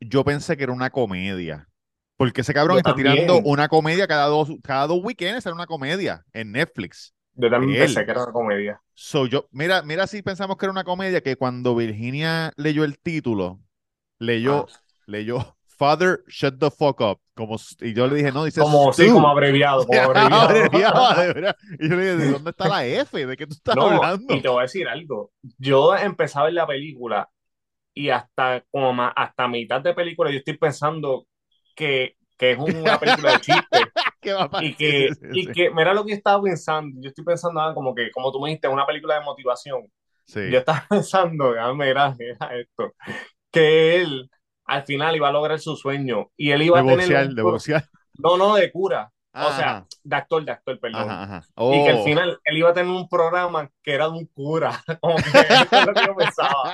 yo 0.00 0.24
pensé 0.24 0.56
que 0.56 0.64
era 0.64 0.72
una 0.72 0.90
comedia. 0.90 1.68
Porque 2.16 2.42
ese 2.42 2.52
cabrón 2.54 2.74
Yo 2.76 2.78
está 2.78 2.90
también. 2.94 3.14
tirando 3.14 3.40
una 3.48 3.68
comedia 3.68 4.06
cada 4.06 4.26
dos, 4.26 4.50
cada 4.62 4.86
dos 4.86 5.00
weekends, 5.02 5.46
era 5.46 5.54
una 5.54 5.66
comedia 5.66 6.24
en 6.32 6.52
Netflix. 6.52 7.14
Yo 7.34 7.48
también 7.50 7.72
él. 7.80 7.86
pensé 7.86 8.04
que 8.04 8.10
era 8.10 8.24
una 8.24 8.32
comedia. 8.32 8.80
So, 8.94 9.26
yo, 9.26 9.48
mira, 9.52 9.82
mira 9.82 10.06
si 10.06 10.20
pensamos 10.22 10.56
que 10.58 10.66
era 10.66 10.72
una 10.72 10.84
comedia, 10.84 11.22
que 11.22 11.36
cuando 11.36 11.74
Virginia 11.74 12.52
leyó 12.56 12.84
el 12.84 12.98
título, 12.98 13.60
leyó, 14.18 14.66
Ah. 14.68 14.80
leyó 15.06 15.56
Father, 15.78 16.22
shut 16.28 16.58
the 16.58 16.70
fuck 16.70 17.00
up. 17.00 17.20
Como, 17.34 17.56
y 17.80 17.94
yo 17.94 18.06
le 18.06 18.16
dije, 18.16 18.32
no, 18.32 18.44
dice 18.44 18.60
Como, 18.60 18.92
sí, 18.92 19.08
como 19.08 19.28
abreviado, 19.28 19.86
como 19.86 19.98
abreviado. 20.10 21.06
Abreviado. 21.06 21.54
Y 21.78 21.88
yo 21.88 21.96
le 21.96 22.02
dije, 22.02 22.16
¿de 22.26 22.32
dónde 22.32 22.50
está 22.50 22.68
la 22.68 22.84
F? 22.84 23.24
¿De 23.26 23.34
qué 23.38 23.46
tú 23.46 23.54
estás 23.54 23.76
No, 23.76 23.86
hablando? 23.86 24.34
y 24.36 24.42
te 24.42 24.48
voy 24.48 24.58
a 24.58 24.62
decir 24.62 24.86
algo. 24.86 25.32
Yo 25.56 25.96
empezaba 25.96 26.44
ver 26.46 26.54
la 26.54 26.66
película 26.66 27.30
y 27.94 28.10
hasta 28.10 28.64
como 28.70 28.92
ma- 28.92 29.08
hasta 29.16 29.48
mitad 29.48 29.80
de 29.80 29.94
película 29.94 30.30
yo 30.30 30.38
estoy 30.38 30.56
pensando 30.58 31.26
que, 31.74 32.16
que 32.38 32.52
es 32.52 32.58
una 32.58 32.98
película 33.00 33.32
de 33.32 33.40
chistes. 33.40 33.88
Y 34.58 34.76
que, 34.76 35.08
Sí, 35.08 35.14
sí, 35.14 35.26
y 35.32 35.46
sí. 35.46 35.52
que, 35.52 35.70
mira 35.70 35.94
lo 35.94 36.04
que 36.04 36.10
yo 36.12 36.16
estaba 36.16 36.42
pensando. 36.42 37.00
Yo 37.00 37.08
estoy 37.08 37.24
pensando 37.24 37.60
ah, 37.60 37.72
como 37.74 37.94
que, 37.94 38.10
como 38.10 38.30
tú 38.30 38.40
me 38.40 38.48
dijiste, 38.50 38.68
una 38.68 38.86
película 38.86 39.14
de 39.18 39.22
motivación. 39.24 39.82
Sí. 40.26 40.40
Yo 40.50 40.58
estaba 40.58 40.86
pensando, 40.90 41.54
ah, 41.60 41.74
mira, 41.74 42.14
mira 42.18 42.36
esto, 42.58 42.94
que 43.50 43.96
él 44.02 44.30
al 44.66 44.84
final 44.84 45.16
iba 45.16 45.28
a 45.28 45.32
lograr 45.32 45.58
su 45.60 45.76
sueño 45.76 46.30
y 46.36 46.52
él 46.52 46.62
iba 46.62 46.76
De 46.76 46.80
a 46.80 46.84
tener 46.84 46.96
boxear, 46.98 47.28
de 47.34 47.42
boxear. 47.42 47.84
no, 48.18 48.36
no 48.36 48.54
de 48.54 48.70
cura, 48.72 49.12
o 49.38 49.52
sea, 49.52 49.86
de 50.04 50.16
actor, 50.16 50.44
de 50.44 50.52
actor, 50.52 50.80
perdón. 50.80 51.00
ajá, 51.02 51.22
ajá. 51.24 51.46
Y 51.68 51.82
que 51.82 51.90
al 51.90 51.96
Oh. 51.98 52.04
final 52.04 52.40
él 52.44 52.58
iba 52.58 52.70
a 52.70 52.74
tener 52.74 52.90
un 52.90 53.08
programa 53.08 53.70
que 53.82 53.94
era 53.94 54.06
de 54.06 54.12
un 54.18 54.26
cura, 54.26 54.82
como 55.00 55.16
que 55.16 55.30
eso 55.40 55.78
es 55.78 55.84
lo 55.86 55.94
que 55.94 56.04
yo 56.04 56.16
pensaba. 56.16 56.72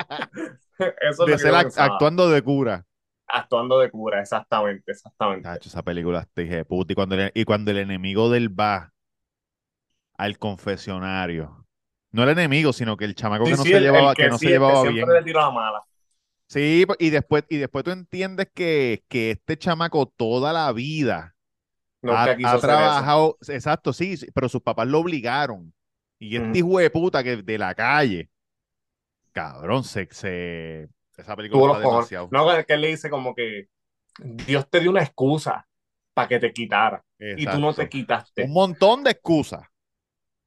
Eso 1.00 1.24
es 1.24 1.30
De 1.30 1.32
lo 1.32 1.38
que 1.38 1.52
act- 1.54 1.74
pensaba. 1.74 1.76
actuando 1.76 2.30
de 2.30 2.40
cura. 2.42 2.86
Actuando 3.28 3.78
de 3.78 3.88
cura, 3.90 4.20
exactamente, 4.20 4.90
exactamente. 4.90 5.60
Esa 5.64 5.82
película 5.82 6.28
hija 6.36 6.56
de 6.56 6.64
puta. 6.66 6.92
Y 6.92 6.94
cuando, 6.96 7.14
el, 7.14 7.30
y 7.34 7.44
cuando 7.44 7.70
el 7.70 7.78
enemigo 7.78 8.30
del 8.30 8.48
va 8.58 8.92
al 10.18 10.38
confesionario. 10.38 11.66
No 12.12 12.22
el 12.24 12.30
enemigo, 12.30 12.72
sino 12.72 12.96
que 12.96 13.04
el 13.06 13.14
chamaco 13.14 13.48
Sí, 13.48 13.50
que 13.50 13.56
no 13.56 13.64
sí, 13.64 13.72
se 13.72 13.80
el- 13.80 13.88
el 13.94 14.12
llevaba, 14.12 14.16
que 14.16 14.28
que 14.28 14.30
no 14.30 14.38
sí, 14.38 14.38
se 14.38 14.50
que 14.50 14.50
llevaba 14.50 14.84
bien. 14.86 15.18
le 15.18 15.22
tiró 15.22 15.40
la 15.40 15.50
mala. 15.50 15.86
Sí, 16.48 16.84
pues, 16.86 16.98
y 17.00 17.10
después, 17.10 17.44
y 17.48 17.56
después 17.56 17.84
tú 17.84 17.90
entiendes 17.90 18.48
que, 18.54 19.04
que 19.08 19.32
este 19.32 19.58
chamaco 19.58 20.06
toda 20.06 20.52
la 20.52 20.72
vida 20.72 21.34
Nunca 22.02 22.30
ha, 22.42 22.58
trabajado, 22.60 23.38
exacto, 23.48 23.92
sí, 23.92 24.16
pero 24.34 24.48
sus 24.48 24.62
papás 24.62 24.88
lo 24.88 25.00
obligaron. 25.00 25.74
Y 26.18 26.36
este 26.36 26.58
Ujú. 26.58 26.60
hijo 26.60 26.78
de 26.78 26.90
puta 26.90 27.24
que 27.24 27.38
de 27.42 27.58
la 27.58 27.74
calle, 27.74 28.30
cabrón, 29.36 29.84
se, 29.84 30.08
se- 30.10 30.88
esa 31.16 31.36
película 31.36 31.74
está 31.74 31.88
demasiado. 31.88 32.28
No, 32.32 32.46
que 32.66 32.72
él 32.72 32.80
le 32.80 32.88
dice 32.88 33.10
como 33.10 33.34
que 33.34 33.68
Dios 34.18 34.68
te 34.70 34.80
dio 34.80 34.90
una 34.90 35.02
excusa 35.02 35.66
para 36.14 36.28
que 36.28 36.38
te 36.38 36.52
quitara 36.52 37.04
y 37.18 37.44
tú 37.46 37.58
no 37.58 37.74
te 37.74 37.86
quitaste. 37.88 38.44
Un 38.44 38.52
montón 38.52 39.04
de 39.04 39.10
excusas. 39.10 39.62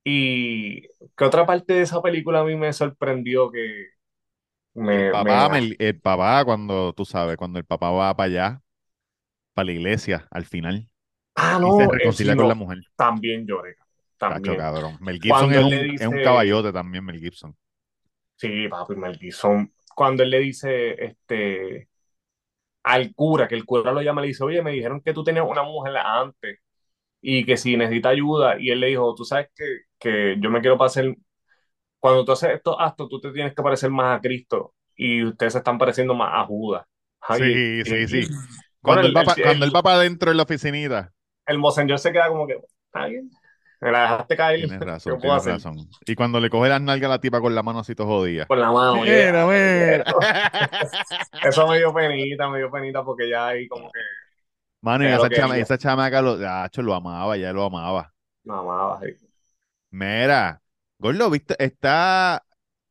Y 0.03 0.81
que 1.15 1.24
otra 1.25 1.46
parte 1.46 1.74
de 1.74 1.81
esa 1.81 2.01
película 2.01 2.39
a 2.39 2.43
mí 2.43 2.55
me 2.55 2.74
sorprendió 2.74 3.51
que 3.51 3.89
El 4.74 4.81
me, 4.84 5.12
papá, 5.12 5.50
me- 5.50 5.62
me- 5.62 5.75
el 5.77 6.00
papá, 6.01 6.43
cuando 6.46 6.93
tú 6.93 7.05
sabes, 7.05 7.38
cuando 7.38 7.60
el 7.60 7.65
papá 7.65 7.91
va 7.91 8.15
para 8.15 8.25
allá, 8.27 8.62
para 9.53 9.67
la 9.67 9.72
iglesia, 9.74 10.27
al 10.31 10.46
final, 10.46 10.89
Ah, 11.36 11.58
y 11.60 11.62
no, 11.62 11.77
se 11.77 11.88
reconcilia 11.88 12.36
con 12.36 12.48
la 12.48 12.55
mujer. 12.55 12.79
también 12.96 13.46
lloré. 13.46 13.75
Cacho, 14.17 14.34
También. 14.34 14.58
cabrón. 14.58 14.98
Mel 15.00 15.19
Gibson 15.22 15.53
es 15.53 15.63
un, 15.63 15.69
le 15.69 15.75
es 15.96 16.01
un 16.08 16.12
dice- 16.15 16.24
caballote 16.24 16.74
también, 16.74 17.05
Mel 17.05 17.19
Gibson. 17.19 17.55
Sí, 18.39 18.67
papi, 18.69 18.96
Mel 18.96 19.17
Gibson. 19.17 19.74
Cuando 19.96 20.24
él 20.24 20.29
le 20.29 20.39
dice 20.39 20.96
este 21.05 21.89
al 22.84 23.13
cura, 23.15 23.48
que 23.48 23.55
el 23.55 23.65
cura 23.65 23.91
lo 23.93 24.01
llama, 24.01 24.22
le 24.22 24.27
dice, 24.29 24.43
oye, 24.43 24.62
me 24.63 24.72
dijeron 24.72 25.01
que 25.01 25.13
tú 25.13 25.24
tenías 25.24 25.46
una 25.48 25.63
mujer 25.63 25.98
antes 25.98 26.60
y 27.22 27.46
que 27.46 27.58
si 27.58 27.77
necesita 27.77 28.10
ayuda, 28.10 28.58
y 28.60 28.72
él 28.72 28.79
le 28.81 28.88
dijo, 28.88 29.15
tú 29.15 29.25
sabes 29.25 29.50
que, 29.55 29.65
que 30.00 30.38
yo 30.41 30.50
me 30.51 30.62
quiero 30.62 30.77
parecer, 30.77 31.15
cuando 32.00 32.25
tú 32.25 32.34
haces 32.34 32.51
estos 32.55 32.75
actos, 32.79 33.10
tú 33.10 33.22
te 33.22 33.31
tienes 33.34 33.55
que 33.55 33.63
parecer 33.63 33.91
más 33.91 34.17
a 34.19 34.22
Cristo 34.22 34.75
y 34.96 35.24
ustedes 35.25 35.53
se 35.53 35.60
están 35.60 35.77
pareciendo 35.79 36.15
más 36.15 36.31
a 36.34 36.46
Judas. 36.46 36.86
Sí, 37.31 37.43
Ay, 37.43 37.63
sí, 37.86 38.08
y- 38.08 38.08
sí. 38.08 38.34
Cuando 38.81 39.05
Bueno, 39.05 39.08
él 39.08 39.15
va 39.15 39.24
el- 39.24 39.34
el- 39.38 39.38
cuando 39.39 39.65
él 39.65 39.75
va 39.75 39.84
para 39.84 39.98
adentro 39.98 40.31
en 40.31 40.38
la 40.38 40.43
oficinita. 40.43 41.13
el 41.48 41.58
Monseñor 41.58 42.00
se 42.00 42.12
queda 42.12 42.27
como 42.29 42.48
que, 42.48 42.60
está 42.86 43.05
bien, 43.08 43.29
me 43.81 43.91
la 43.91 44.01
dejaste 44.03 44.36
caer. 44.38 44.59
Tienes 44.59 44.77
¿qué 44.77 44.86
razón, 44.86 45.19
puedo 45.21 45.36
tienes 45.41 45.48
hacer? 45.48 45.53
razón. 45.53 45.89
Y 46.05 46.15
cuando 46.15 46.39
le 46.39 46.50
coge 46.50 46.69
las 46.69 46.81
nalgas 46.81 47.07
a 47.09 47.13
la 47.15 47.21
tipa 47.21 47.39
con 47.41 47.55
la 47.55 47.63
mano 47.63 47.79
así 47.79 47.95
todo 47.95 48.07
jodida. 48.07 48.45
Con 48.48 48.59
la 48.59 48.71
mano. 48.71 49.01
Mira, 49.01 49.45
mira. 49.48 50.03
Eso 51.43 51.67
me 51.67 51.77
dio 51.77 51.93
penita, 51.93 52.50
me 52.50 52.59
dio 52.59 52.71
penita 52.71 53.03
porque 53.03 53.29
ya 53.29 53.48
ahí 53.48 53.67
como 53.67 53.91
que 53.91 54.00
Mano, 54.81 55.03
y 55.05 55.07
esa, 55.07 55.29
lo 55.29 55.29
chama, 55.29 55.57
esa 55.57 55.77
chamaca 55.77 56.21
lo, 56.21 56.38
acho, 56.48 56.81
lo 56.81 56.93
amaba, 56.93 57.38
ya 57.38 57.51
lo 57.53 57.65
amaba. 57.65 58.13
me 58.43 58.53
amaba. 58.53 59.00
sí. 59.01 59.15
Mira, 59.91 60.62
Gordo, 60.98 61.29
¿viste? 61.29 61.55
Está. 61.63 62.43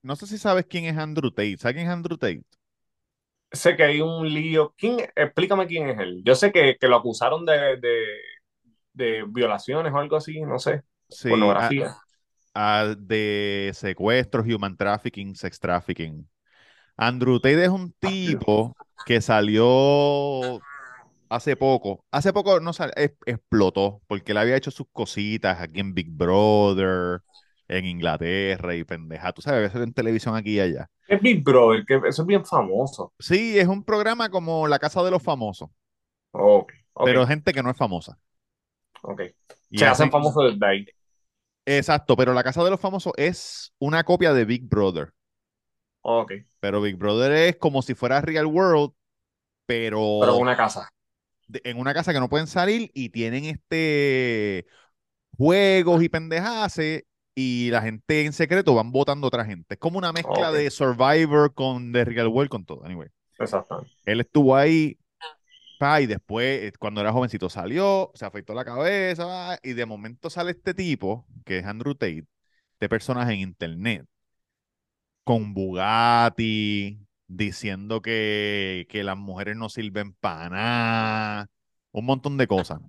No 0.03 0.17
sé 0.17 0.27
si 0.27 0.39
sabes 0.39 0.67
quién 0.67 0.85
es 0.85 0.97
Andrew 0.97 1.31
Tate. 1.31 1.57
¿Sabes 1.59 1.75
quién 1.77 1.87
es 1.87 1.93
Andrew 1.93 2.17
Tate? 2.19 2.45
Sé 3.53 3.77
que 3.77 3.85
hay 3.85 4.01
un 4.01 4.29
lío. 4.29 4.75
¿Quién? 4.77 4.99
Explícame 5.17 5.67
quién 5.67 5.89
es 5.89 5.99
él. 5.99 6.23
Yo 6.25 6.35
sé 6.35 6.53
que, 6.53 6.77
que 6.79 6.89
lo 6.89 6.97
acusaron 6.97 7.47
de, 7.47 7.79
de, 7.79 8.05
de 8.99 9.25
violaciones 9.29 9.93
o 9.95 9.99
algo 9.99 10.17
así, 10.17 10.41
no 10.43 10.59
sé. 10.59 10.83
Sí, 11.09 11.31
pornografía. 11.31 11.97
a- 12.55 12.81
a- 12.81 12.95
de 12.95 13.71
secuestros, 13.75 14.47
human 14.47 14.77
trafficking, 14.77 15.35
sex 15.35 15.59
trafficking. 15.59 16.29
Andrew 16.97 17.41
Tate 17.41 17.65
es 17.65 17.71
un 17.71 17.93
tipo 17.93 18.77
que 19.07 19.21
salió 19.21 20.61
hace 21.29 21.57
poco. 21.57 22.05
Hace 22.11 22.33
poco 22.33 22.61
no 22.61 22.73
sal- 22.73 22.93
es- 22.97 23.13
explotó 23.27 24.03
porque 24.07 24.33
él 24.33 24.39
había 24.39 24.57
hecho 24.57 24.71
sus 24.71 24.87
cositas 24.93 25.61
aquí 25.61 25.81
en 25.81 25.95
Big 25.95 26.11
Brother, 26.11 27.23
en 27.69 27.85
Inglaterra 27.87 28.75
y 28.75 28.85
pendeja. 28.85 29.33
Tú 29.33 29.43
sabes, 29.43 29.63
veces 29.63 29.83
en 29.87 29.93
televisión 29.93 30.37
aquí 30.37 30.57
y 30.57 30.61
allá. 30.61 30.89
Es 31.07 31.21
Big 31.21 31.43
Brother, 31.43 31.85
que 31.87 32.01
eso 32.09 32.23
es 32.23 32.27
bien 32.27 32.45
famoso. 32.45 33.13
Sí, 33.19 33.59
es 33.59 33.67
un 33.69 33.85
programa 33.85 34.29
como 34.31 34.69
La 34.69 34.79
Casa 34.79 35.03
de 35.03 35.11
los 35.11 35.23
Famosos, 35.23 35.71
pero 37.05 37.27
gente 37.27 37.53
que 37.53 37.63
no 37.63 37.71
es 37.71 37.77
famosa. 37.77 38.19
Ok. 39.03 39.23
Y 39.71 39.79
Se 39.79 39.85
hacen 39.87 40.09
hacen- 40.09 40.11
famosos 40.11 40.53
desde 40.53 40.67
ahí. 40.67 40.87
Exacto, 41.67 42.17
pero 42.17 42.33
La 42.33 42.43
Casa 42.43 42.65
de 42.65 42.71
los 42.71 42.81
Famosos 42.81 43.13
es 43.17 43.75
una 43.79 44.03
copia 44.05 44.33
de 44.33 44.45
Big 44.47 44.67
Brother. 44.69 45.13
Ok, 46.03 46.33
Pero 46.61 46.81
Big 46.81 46.97
Brother 46.97 47.33
es 47.33 47.57
como 47.57 47.83
si 47.83 47.95
fuera 47.95 48.21
Real 48.23 48.47
World, 48.47 48.93
pero, 49.67 50.19
pero 50.21 50.37
una 50.37 50.57
casa. 50.57 50.89
de- 51.47 51.61
en 51.65 51.79
una 51.79 51.93
casa 51.93 52.13
que 52.15 52.21
no 52.21 52.29
pueden 52.31 52.47
salir 52.47 52.91
y 52.95 53.11
tienen 53.11 53.45
este 53.45 54.67
juegos 55.37 56.03
y 56.03 56.09
pendejadas 56.09 56.81
y 57.35 57.71
la 57.71 57.83
gente 57.83 58.25
en 58.25 58.33
secreto 58.33 58.75
van 58.75 58.91
votando 58.91 59.27
a 59.27 59.29
otra 59.29 59.45
gente. 59.45 59.75
Es 59.75 59.81
como 59.81 59.99
una 59.99 60.13
mezcla 60.13 60.51
de 60.53 60.71
Survivor 60.71 61.53
con 61.53 61.93
The 61.93 62.05
Real 62.07 62.29
World 62.29 62.51
con 62.51 62.65
todo. 62.65 62.85
Anyway, 62.85 63.09
Exactamente. 63.39 63.91
él 64.07 64.21
estuvo 64.21 64.57
ahí 64.57 64.98
pa, 65.79 66.01
y 66.01 66.07
después 66.07 66.63
eh, 66.65 66.73
cuando 66.79 67.01
era 67.01 67.13
jovencito 67.13 67.49
salió, 67.51 68.11
se 68.15 68.27
afeitó 68.27 68.55
la 68.55 68.65
cabeza 68.65 69.59
y 69.63 69.73
de 69.75 69.87
momento 69.87 70.31
sale 70.31 70.53
este 70.53 70.75
tipo 70.75 71.27
que 71.45 71.59
es 71.59 71.67
Andrew 71.67 71.95
Tate, 71.95 72.27
este 72.73 72.89
personaje 72.89 73.33
en 73.35 73.41
internet 73.41 74.07
con 75.25 75.53
Bugatti, 75.55 77.07
diciendo 77.27 78.01
que, 78.01 78.87
que 78.89 79.05
las 79.05 79.17
mujeres 79.17 79.57
no 79.57 79.69
sirven 79.69 80.15
para 80.15 80.49
nada, 80.49 81.51
un 81.93 82.07
montón 82.07 82.39
de 82.39 82.47
cosas. 82.47 82.81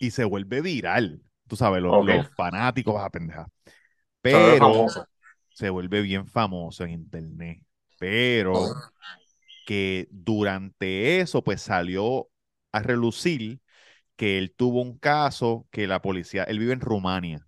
Y 0.00 0.10
se 0.10 0.24
vuelve 0.24 0.60
viral, 0.60 1.22
tú 1.48 1.56
sabes, 1.56 1.82
los, 1.82 2.04
los 2.04 2.28
fanáticos, 2.34 3.00
a 3.02 3.10
pendeja. 3.10 3.48
Se 4.22 4.36
vuelve 4.36 4.58
Pero 4.58 4.86
se 5.50 5.70
vuelve 5.70 6.02
bien 6.02 6.26
famoso 6.26 6.84
en 6.84 6.90
internet. 6.90 7.62
Pero 7.98 8.66
que 9.68 10.08
durante 10.10 11.20
eso, 11.20 11.44
pues 11.44 11.60
salió 11.62 12.30
a 12.72 12.80
relucir 12.82 13.60
que 14.16 14.38
él 14.38 14.54
tuvo 14.56 14.82
un 14.82 14.98
caso 14.98 15.68
que 15.72 15.86
la 15.88 16.02
policía, 16.02 16.44
él 16.44 16.58
vive 16.60 16.72
en 16.74 16.80
Rumania, 16.80 17.46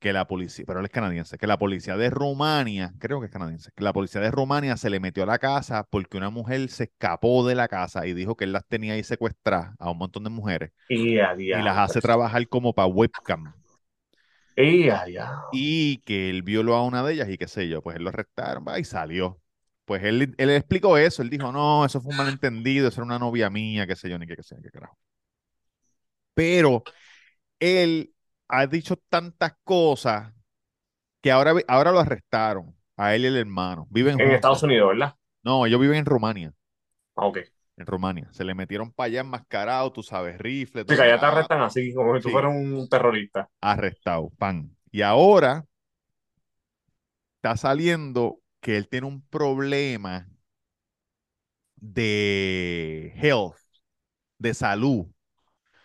que 0.00 0.12
la 0.12 0.26
policía, 0.26 0.64
pero 0.66 0.80
él 0.80 0.86
es 0.86 0.92
canadiense, 0.92 1.38
que 1.38 1.46
la 1.46 1.58
policía 1.58 1.96
de 1.96 2.10
Rumania, 2.10 2.94
creo 3.00 3.20
que 3.20 3.26
es 3.26 3.32
canadiense, 3.32 3.70
que 3.76 3.84
la 3.84 3.92
policía 3.94 4.20
de 4.20 4.30
Rumania 4.30 4.76
se 4.76 4.90
le 4.90 5.00
metió 5.00 5.22
a 5.24 5.26
la 5.26 5.38
casa 5.38 5.84
porque 5.90 6.16
una 6.18 6.30
mujer 6.30 6.68
se 6.70 6.84
escapó 6.84 7.46
de 7.46 7.54
la 7.56 7.68
casa 7.68 8.06
y 8.06 8.14
dijo 8.14 8.36
que 8.36 8.44
él 8.44 8.52
las 8.52 8.66
tenía 8.68 8.94
ahí 8.94 9.04
secuestradas 9.04 9.74
a 9.78 9.90
un 9.90 9.98
montón 9.98 10.24
de 10.24 10.30
mujeres 10.30 10.72
Y 10.88 11.18
a 11.18 11.34
y 11.50 11.62
las 11.62 11.78
hace 11.78 12.02
trabajar 12.02 12.48
como 12.48 12.74
para 12.74 12.88
webcam. 12.88 13.54
Y 15.50 15.98
que 16.04 16.28
él 16.30 16.42
violó 16.42 16.74
a 16.74 16.84
una 16.84 17.02
de 17.04 17.14
ellas 17.14 17.28
y 17.30 17.38
qué 17.38 17.48
sé 17.48 17.68
yo, 17.68 17.82
pues 17.82 17.96
él 17.96 18.02
lo 18.04 18.10
arrestaron 18.10 18.64
va, 18.66 18.78
y 18.78 18.84
salió. 18.84 19.40
Pues 19.84 20.02
él, 20.04 20.34
él 20.38 20.50
explicó 20.50 20.96
eso, 20.98 21.22
él 21.22 21.30
dijo, 21.30 21.52
no, 21.52 21.84
eso 21.84 22.00
fue 22.00 22.10
un 22.10 22.16
malentendido, 22.16 22.88
eso 22.88 23.00
era 23.00 23.06
una 23.06 23.18
novia 23.18 23.50
mía, 23.50 23.86
qué 23.86 23.96
sé 23.96 24.08
yo, 24.10 24.18
ni 24.18 24.26
qué, 24.26 24.36
qué 24.36 24.42
sé, 24.42 24.56
yo, 24.56 24.62
qué 24.62 24.70
carajo. 24.70 24.96
Pero 26.34 26.84
él 27.60 28.14
ha 28.48 28.66
dicho 28.66 28.96
tantas 29.10 29.54
cosas 29.64 30.32
que 31.22 31.32
ahora, 31.32 31.54
ahora 31.68 31.92
lo 31.92 32.00
arrestaron, 32.00 32.76
a 32.96 33.14
él 33.14 33.24
y 33.24 33.26
el 33.28 33.36
hermano. 33.38 33.86
Viven 33.90 34.18
En. 34.18 34.32
Estados 34.32 34.62
Unidos, 34.64 34.88
¿verdad? 34.88 35.14
No, 35.44 35.64
ellos 35.66 35.80
viven 35.80 35.98
en 35.98 36.06
Rumania, 36.06 36.52
Ah, 37.16 37.26
Ok. 37.26 37.38
en 37.76 37.86
Rumania. 37.86 38.28
Se 38.32 38.44
le 38.44 38.54
metieron 38.54 38.92
para 38.92 39.06
allá 39.06 39.20
enmascarados, 39.20 39.92
tú 39.92 40.02
sabes, 40.02 40.38
todo. 40.38 40.96
que 40.96 41.02
allá 41.02 41.18
te 41.20 41.26
arrestan 41.26 41.62
así, 41.62 41.92
como 41.94 42.16
si 42.16 42.22
tú 42.22 42.30
fueras 42.30 42.52
un 42.54 42.88
terrorista. 42.88 43.48
arrestado, 43.60 44.30
pan. 44.38 44.70
Y 44.92 45.02
ahora 45.02 45.66
está 47.36 47.56
saliendo 47.56 48.40
que 48.64 48.76
él 48.76 48.88
tiene 48.88 49.06
un 49.06 49.22
problema 49.28 50.28
de 51.76 53.12
health, 53.16 53.56
de 54.38 54.54
salud, 54.54 55.06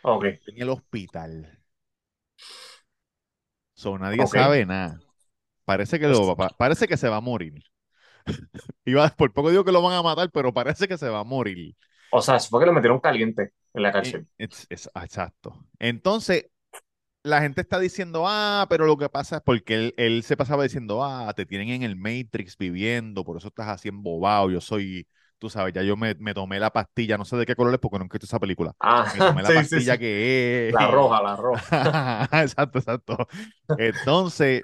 Ok. 0.01 0.39
en 0.47 0.61
el 0.61 0.69
hospital. 0.69 1.59
So, 3.73 3.97
nadie 3.97 4.25
sabe 4.27 4.65
nada. 4.65 5.03
Parece 5.65 5.99
que 5.99 6.07
lo, 6.07 6.35
pa- 6.37 6.55
parece 6.57 6.87
que 6.87 6.97
se 6.97 7.09
va 7.09 7.17
a 7.17 7.21
morir. 7.21 7.63
Iba, 8.85 9.09
por 9.09 9.33
poco 9.33 9.49
digo 9.51 9.63
que 9.65 9.71
lo 9.71 9.81
van 9.81 9.93
a 9.95 10.03
matar, 10.03 10.31
pero 10.31 10.53
parece 10.53 10.87
que 10.87 10.97
se 10.97 11.09
va 11.09 11.19
a 11.19 11.23
morir. 11.23 11.75
O 12.11 12.21
sea, 12.21 12.39
fue 12.39 12.59
que 12.59 12.65
lo 12.67 12.73
metieron 12.73 12.99
caliente 12.99 13.53
en 13.73 13.81
la 13.83 13.91
Eh, 14.01 14.15
cárcel. 14.15 14.27
es- 14.37 14.67
es- 14.69 14.89
exacto. 14.95 15.65
Entonces, 15.79 16.45
la 17.23 17.41
gente 17.41 17.62
está 17.62 17.79
diciendo, 17.79 18.25
ah, 18.27 18.65
pero 18.69 18.86
lo 18.86 18.97
que 18.97 19.10
pasa 19.10 19.38
es 19.38 19.41
porque 19.43 19.75
él, 19.75 19.93
él 19.97 20.23
se 20.23 20.38
pasaba 20.38 20.63
diciendo, 20.63 21.03
ah, 21.03 21.34
te 21.36 21.45
tienen 21.45 21.69
en 21.69 21.84
el 21.84 21.95
Matrix 21.95 22.58
viviendo, 22.58 23.23
por 23.25 23.38
eso 23.38 23.49
estás 23.49 23.67
así 23.69 23.89
embobado, 23.89 24.49
yo 24.49 24.62
soy 24.62 25.08
tú 25.38 25.49
sabes, 25.49 25.73
ya 25.73 25.84
yo 25.84 25.95
me, 25.95 26.15
me 26.15 26.34
tomé 26.34 26.60
la 26.60 26.69
pastilla, 26.71 27.17
no 27.17 27.23
sé 27.25 27.38
de 27.38 27.45
qué 27.45 27.55
color 27.55 27.73
es 27.73 27.79
porque 27.79 27.97
nunca 27.99 28.17
he 28.17 28.19
visto 28.19 28.25
esa 28.25 28.39
película. 28.39 28.73
Ah, 28.79 29.05
Me 29.12 29.21
tomé 29.21 29.41
la 29.43 29.51
sí, 29.51 29.53
pastilla 29.53 29.97
sí. 29.97 29.97
que 29.97 30.69
es. 30.69 30.79
La 30.79 30.88
roja, 30.88 31.21
la 31.23 31.36
roja. 31.36 32.29
Exacto, 32.32 32.79
exacto. 32.79 33.27
Entonces, 33.75 34.63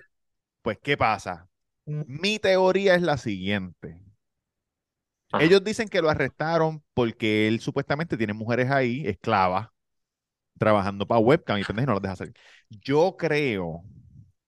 pues, 0.64 0.80
¿qué 0.84 0.98
pasa? 0.98 1.50
Mi 1.86 2.40
teoría 2.40 2.96
es 2.96 3.02
la 3.02 3.18
siguiente. 3.18 4.02
Ajá. 5.32 5.50
Ellos 5.50 5.64
dicen 5.64 5.88
que 5.90 6.02
lo 6.02 6.10
arrestaron 6.10 6.84
porque 6.94 7.48
él 7.48 7.60
supuestamente 7.60 8.18
tiene 8.18 8.34
mujeres 8.34 8.70
ahí, 8.72 9.06
esclavas, 9.08 9.70
trabajando 10.58 11.06
para 11.08 11.20
webcam 11.20 11.58
y 11.60 11.64
pendejo 11.64 11.88
no 11.88 11.94
las 11.96 12.02
deja 12.04 12.16
salir. 12.16 12.34
Yo 12.70 13.16
creo, 13.18 13.84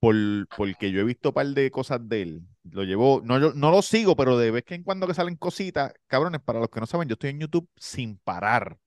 por, 0.00 0.14
porque 0.56 0.90
yo 0.92 1.00
he 1.00 1.04
visto 1.04 1.30
un 1.30 1.34
par 1.34 1.46
de 1.48 1.70
cosas 1.70 2.00
de 2.08 2.22
él, 2.22 2.42
lo 2.70 2.84
llevo, 2.84 3.20
no, 3.24 3.38
yo- 3.40 3.52
no 3.54 3.70
lo 3.70 3.82
sigo, 3.82 4.16
pero 4.16 4.38
de 4.38 4.50
vez 4.50 4.64
que 4.64 4.74
en 4.74 4.82
cuando 4.84 5.06
que 5.06 5.14
salen 5.14 5.36
cositas, 5.36 5.92
cabrones, 6.06 6.40
para 6.42 6.60
los 6.60 6.68
que 6.70 6.80
no 6.80 6.86
saben, 6.86 7.08
yo 7.08 7.14
estoy 7.14 7.30
en 7.30 7.40
YouTube 7.40 7.68
sin 7.76 8.18
parar 8.18 8.78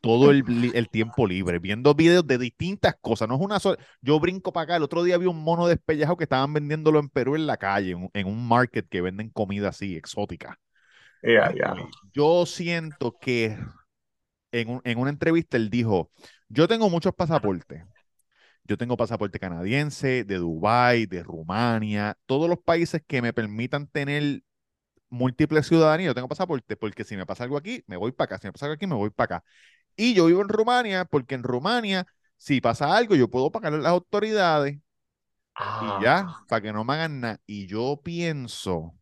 todo 0.00 0.30
el, 0.30 0.44
el 0.74 0.88
tiempo 0.90 1.26
libre, 1.26 1.58
viendo 1.58 1.94
videos 1.94 2.26
de 2.26 2.38
distintas 2.38 2.94
cosas, 3.00 3.28
no 3.28 3.36
es 3.36 3.40
una 3.40 3.58
sola, 3.60 3.78
yo 4.02 4.20
brinco 4.20 4.52
para 4.52 4.64
acá, 4.64 4.76
el 4.76 4.82
otro 4.82 5.02
día 5.02 5.18
vi 5.18 5.26
un 5.26 5.42
mono 5.42 5.66
despellejado 5.66 6.16
que 6.18 6.24
estaban 6.24 6.52
vendiéndolo 6.52 6.98
en 7.00 7.08
Perú 7.08 7.36
en 7.36 7.46
la 7.46 7.56
calle, 7.56 7.92
en, 7.92 7.98
un- 8.04 8.10
en 8.12 8.26
un 8.26 8.46
market 8.46 8.86
que 8.88 9.00
venden 9.00 9.30
comida 9.30 9.68
así, 9.70 9.96
exótica. 9.96 10.58
Ya, 11.22 11.50
ya. 11.54 11.74
Anyway, 11.74 11.88
Yo 12.12 12.46
siento 12.46 13.16
que 13.20 13.58
en, 14.52 14.68
un- 14.68 14.80
en 14.84 14.98
una 14.98 15.10
entrevista 15.10 15.56
él 15.56 15.70
dijo, 15.70 16.10
yo 16.54 16.68
tengo 16.68 16.88
muchos 16.88 17.14
pasaportes. 17.14 17.84
Yo 18.64 18.78
tengo 18.78 18.96
pasaporte 18.96 19.38
canadiense, 19.38 20.24
de 20.24 20.36
Dubái, 20.36 21.06
de 21.06 21.22
Rumania, 21.22 22.16
todos 22.24 22.48
los 22.48 22.58
países 22.58 23.02
que 23.06 23.20
me 23.20 23.34
permitan 23.34 23.86
tener 23.86 24.42
múltiples 25.10 25.66
ciudadanías, 25.66 26.08
yo 26.08 26.14
tengo 26.14 26.28
pasaporte, 26.28 26.76
porque 26.76 27.04
si 27.04 27.16
me 27.16 27.26
pasa 27.26 27.44
algo 27.44 27.58
aquí, 27.58 27.84
me 27.86 27.96
voy 27.96 28.12
para 28.12 28.36
acá, 28.36 28.38
si 28.38 28.48
me 28.48 28.52
pasa 28.52 28.66
algo 28.66 28.74
aquí, 28.74 28.86
me 28.86 28.94
voy 28.94 29.10
para 29.10 29.36
acá. 29.36 29.44
Y 29.96 30.14
yo 30.14 30.26
vivo 30.26 30.40
en 30.40 30.48
Rumania, 30.48 31.04
porque 31.04 31.34
en 31.34 31.42
Rumania, 31.42 32.06
si 32.38 32.60
pasa 32.60 32.96
algo, 32.96 33.14
yo 33.14 33.28
puedo 33.28 33.52
pagarle 33.52 33.80
a 33.80 33.82
las 33.82 33.92
autoridades 33.92 34.78
Ah, 35.54 35.98
y 36.00 36.04
ya, 36.04 36.26
para 36.48 36.62
que 36.62 36.72
no 36.72 36.84
me 36.84 36.94
hagan 36.94 37.20
nada. 37.20 37.40
Y 37.46 37.66
yo 37.66 38.00
pienso 38.02 38.94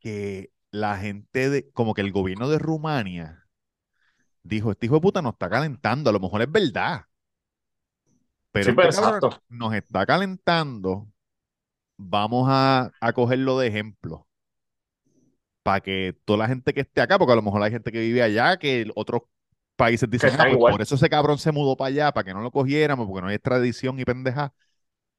que 0.00 0.50
la 0.70 0.98
gente 0.98 1.50
de, 1.50 1.70
como 1.72 1.94
que 1.94 2.02
el 2.02 2.12
gobierno 2.12 2.48
de 2.48 2.58
Rumania 2.58 3.39
dijo, 4.56 4.70
este 4.72 4.86
hijo 4.86 4.96
de 4.96 5.00
puta 5.02 5.22
nos 5.22 5.32
está 5.34 5.48
calentando, 5.50 6.10
a 6.10 6.12
lo 6.12 6.20
mejor 6.20 6.42
es 6.42 6.52
verdad, 6.52 7.04
pero 8.52 8.70
Sí, 8.70 8.72
este 8.72 8.76
pero 8.76 8.88
exacto. 8.90 9.42
nos 9.48 9.74
está 9.74 10.06
calentando, 10.06 11.08
vamos 11.98 12.46
a, 12.50 12.92
a 13.00 13.12
cogerlo 13.14 13.58
de 13.60 13.68
ejemplo 13.68 14.28
para 15.62 15.80
que 15.80 16.16
toda 16.24 16.38
la 16.38 16.48
gente 16.48 16.72
que 16.74 16.80
esté 16.80 17.00
acá, 17.00 17.18
porque 17.18 17.32
a 17.32 17.36
lo 17.36 17.42
mejor 17.42 17.62
hay 17.62 17.70
gente 17.70 17.92
que 17.92 18.00
vive 18.00 18.22
allá, 18.22 18.56
que 18.58 18.90
otros 18.94 19.22
países 19.76 20.08
dicen, 20.10 20.34
ah, 20.38 20.46
pues 20.48 20.64
por 20.66 20.82
eso 20.82 20.94
ese 20.94 21.08
cabrón 21.10 21.38
se 21.38 21.52
mudó 21.52 21.76
para 21.76 21.88
allá, 21.88 22.12
para 22.12 22.24
que 22.24 22.34
no 22.34 22.42
lo 22.42 22.50
cogiéramos, 22.50 23.06
porque 23.06 23.22
no 23.22 23.28
hay 23.28 23.36
extradición 23.36 23.98
y 24.00 24.04
pendeja. 24.04 24.52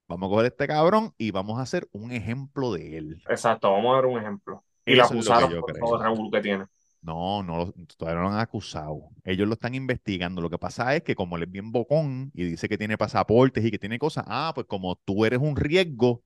Vamos 0.08 0.28
a 0.28 0.32
coger 0.32 0.46
a 0.46 0.50
este 0.50 0.68
cabrón 0.68 1.14
y 1.18 1.32
vamos 1.32 1.60
a 1.60 1.64
hacer 1.64 1.88
un 1.94 2.12
ejemplo 2.12 2.74
de 2.74 2.98
él. 2.98 3.24
Exacto, 3.28 3.72
vamos 3.72 3.94
a 3.94 3.96
ver 3.98 4.06
un 4.06 4.20
ejemplo. 4.20 4.64
Y 4.86 5.00
Eso 5.00 5.14
que 5.14 5.14
acusaron 5.18 5.56
por 5.56 5.74
todo 5.80 5.96
el 6.04 6.32
que 6.32 6.42
tiene. 6.42 6.66
No, 7.04 7.42
no 7.42 7.74
todavía 7.98 8.22
no 8.22 8.30
lo 8.30 8.34
han 8.36 8.40
acusado. 8.40 9.10
Ellos 9.24 9.48
lo 9.48 9.54
están 9.56 9.74
investigando. 9.74 10.40
Lo 10.42 10.50
que 10.52 10.60
pasa 10.60 10.96
es 10.96 11.04
que 11.04 11.16
como 11.16 11.36
él 11.38 11.44
es 11.44 11.52
bien 11.52 11.72
bocón 11.72 12.32
y 12.36 12.44
dice 12.46 12.70
que 12.70 12.78
tiene 12.78 12.98
pasaportes 12.98 13.66
y 13.66 13.72
que 13.72 13.80
tiene 13.80 13.98
cosas, 13.98 14.24
ah, 14.28 14.52
pues 14.54 14.68
como 14.68 14.96
tú 14.98 15.26
eres 15.26 15.40
un 15.40 15.56
riesgo 15.56 16.24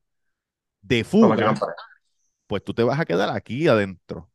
de 0.81 1.03
fuga, 1.05 1.63
pues 2.47 2.63
tú 2.63 2.73
te 2.73 2.83
vas 2.83 2.99
a 2.99 3.05
quedar 3.05 3.29
aquí 3.31 3.67
adentro. 3.67 4.31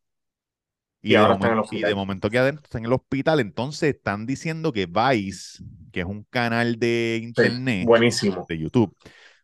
Y, 1.03 1.11
Y 1.11 1.17
de, 1.17 1.25
ahora 1.25 1.35
está 1.35 1.49
en 1.49 1.53
el 1.55 1.59
momento, 1.59 1.77
y 1.77 1.85
de 1.85 1.95
momento 1.95 2.27
aquí 2.29 2.37
adentro 2.37 2.65
está 2.65 2.79
en 2.79 2.85
el 2.87 2.93
hospital, 2.93 3.41
entonces 3.41 3.95
están 3.97 4.27
diciendo 4.27 4.73
que 4.73 4.87
Vice, 4.87 5.63
que 5.93 6.01
es 6.01 6.07
un 6.07 6.25
canal 6.25 6.79
de 6.79 7.21
Sí, 7.37 7.43
internet, 7.43 7.91
buenísimo. 7.91 8.49
de 8.49 8.59
YouTube, 8.59 8.95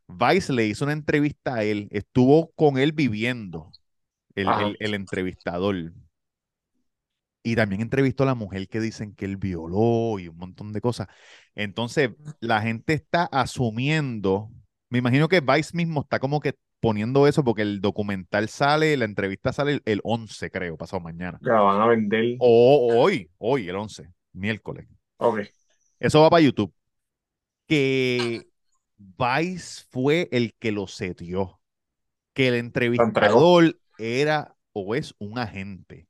Vice 0.08 0.52
le 0.52 0.66
hizo 0.66 0.84
una 0.84 0.92
entrevista 0.94 1.56
a 1.56 1.64
él, 1.64 1.88
estuvo 1.92 2.52
con 2.52 2.78
él 2.78 2.92
viviendo, 2.92 3.74
el, 4.36 4.52
Ajá. 4.52 4.72
el- 4.72 4.76
el 4.80 4.94
entrevistador. 4.94 5.92
Y 7.46 7.54
también 7.54 7.80
entrevistó 7.80 8.24
a 8.24 8.26
la 8.26 8.34
mujer 8.34 8.66
que 8.66 8.80
dicen 8.80 9.14
que 9.14 9.24
él 9.24 9.36
violó 9.36 10.18
y 10.18 10.26
un 10.26 10.36
montón 10.36 10.72
de 10.72 10.80
cosas. 10.80 11.06
Entonces, 11.54 12.10
la 12.40 12.60
gente 12.60 12.92
está 12.92 13.22
asumiendo, 13.30 14.50
me 14.90 14.98
imagino 14.98 15.28
que 15.28 15.40
Vice 15.40 15.76
mismo 15.76 16.00
está 16.00 16.18
como 16.18 16.40
que 16.40 16.54
poniendo 16.80 17.28
eso 17.28 17.44
porque 17.44 17.62
el 17.62 17.80
documental 17.80 18.48
sale, 18.48 18.96
la 18.96 19.04
entrevista 19.04 19.52
sale 19.52 19.74
el, 19.74 19.82
el 19.84 20.00
11, 20.02 20.50
creo, 20.50 20.76
pasado 20.76 20.98
mañana. 20.98 21.38
La 21.40 21.60
van 21.60 21.80
a 21.80 21.86
vender. 21.86 22.34
O 22.40 22.92
hoy, 22.96 23.30
hoy, 23.38 23.68
el 23.68 23.76
11, 23.76 24.10
miércoles. 24.32 24.88
Ok. 25.18 25.42
Eso 26.00 26.22
va 26.22 26.30
para 26.30 26.42
YouTube. 26.42 26.74
Que 27.68 28.44
Vice 28.96 29.84
fue 29.88 30.28
el 30.32 30.52
que 30.58 30.72
lo 30.72 30.88
setió. 30.88 31.60
Que 32.32 32.48
el 32.48 32.56
entrevistador 32.56 33.78
era 33.98 34.56
o 34.72 34.96
es 34.96 35.14
un 35.20 35.38
agente. 35.38 36.08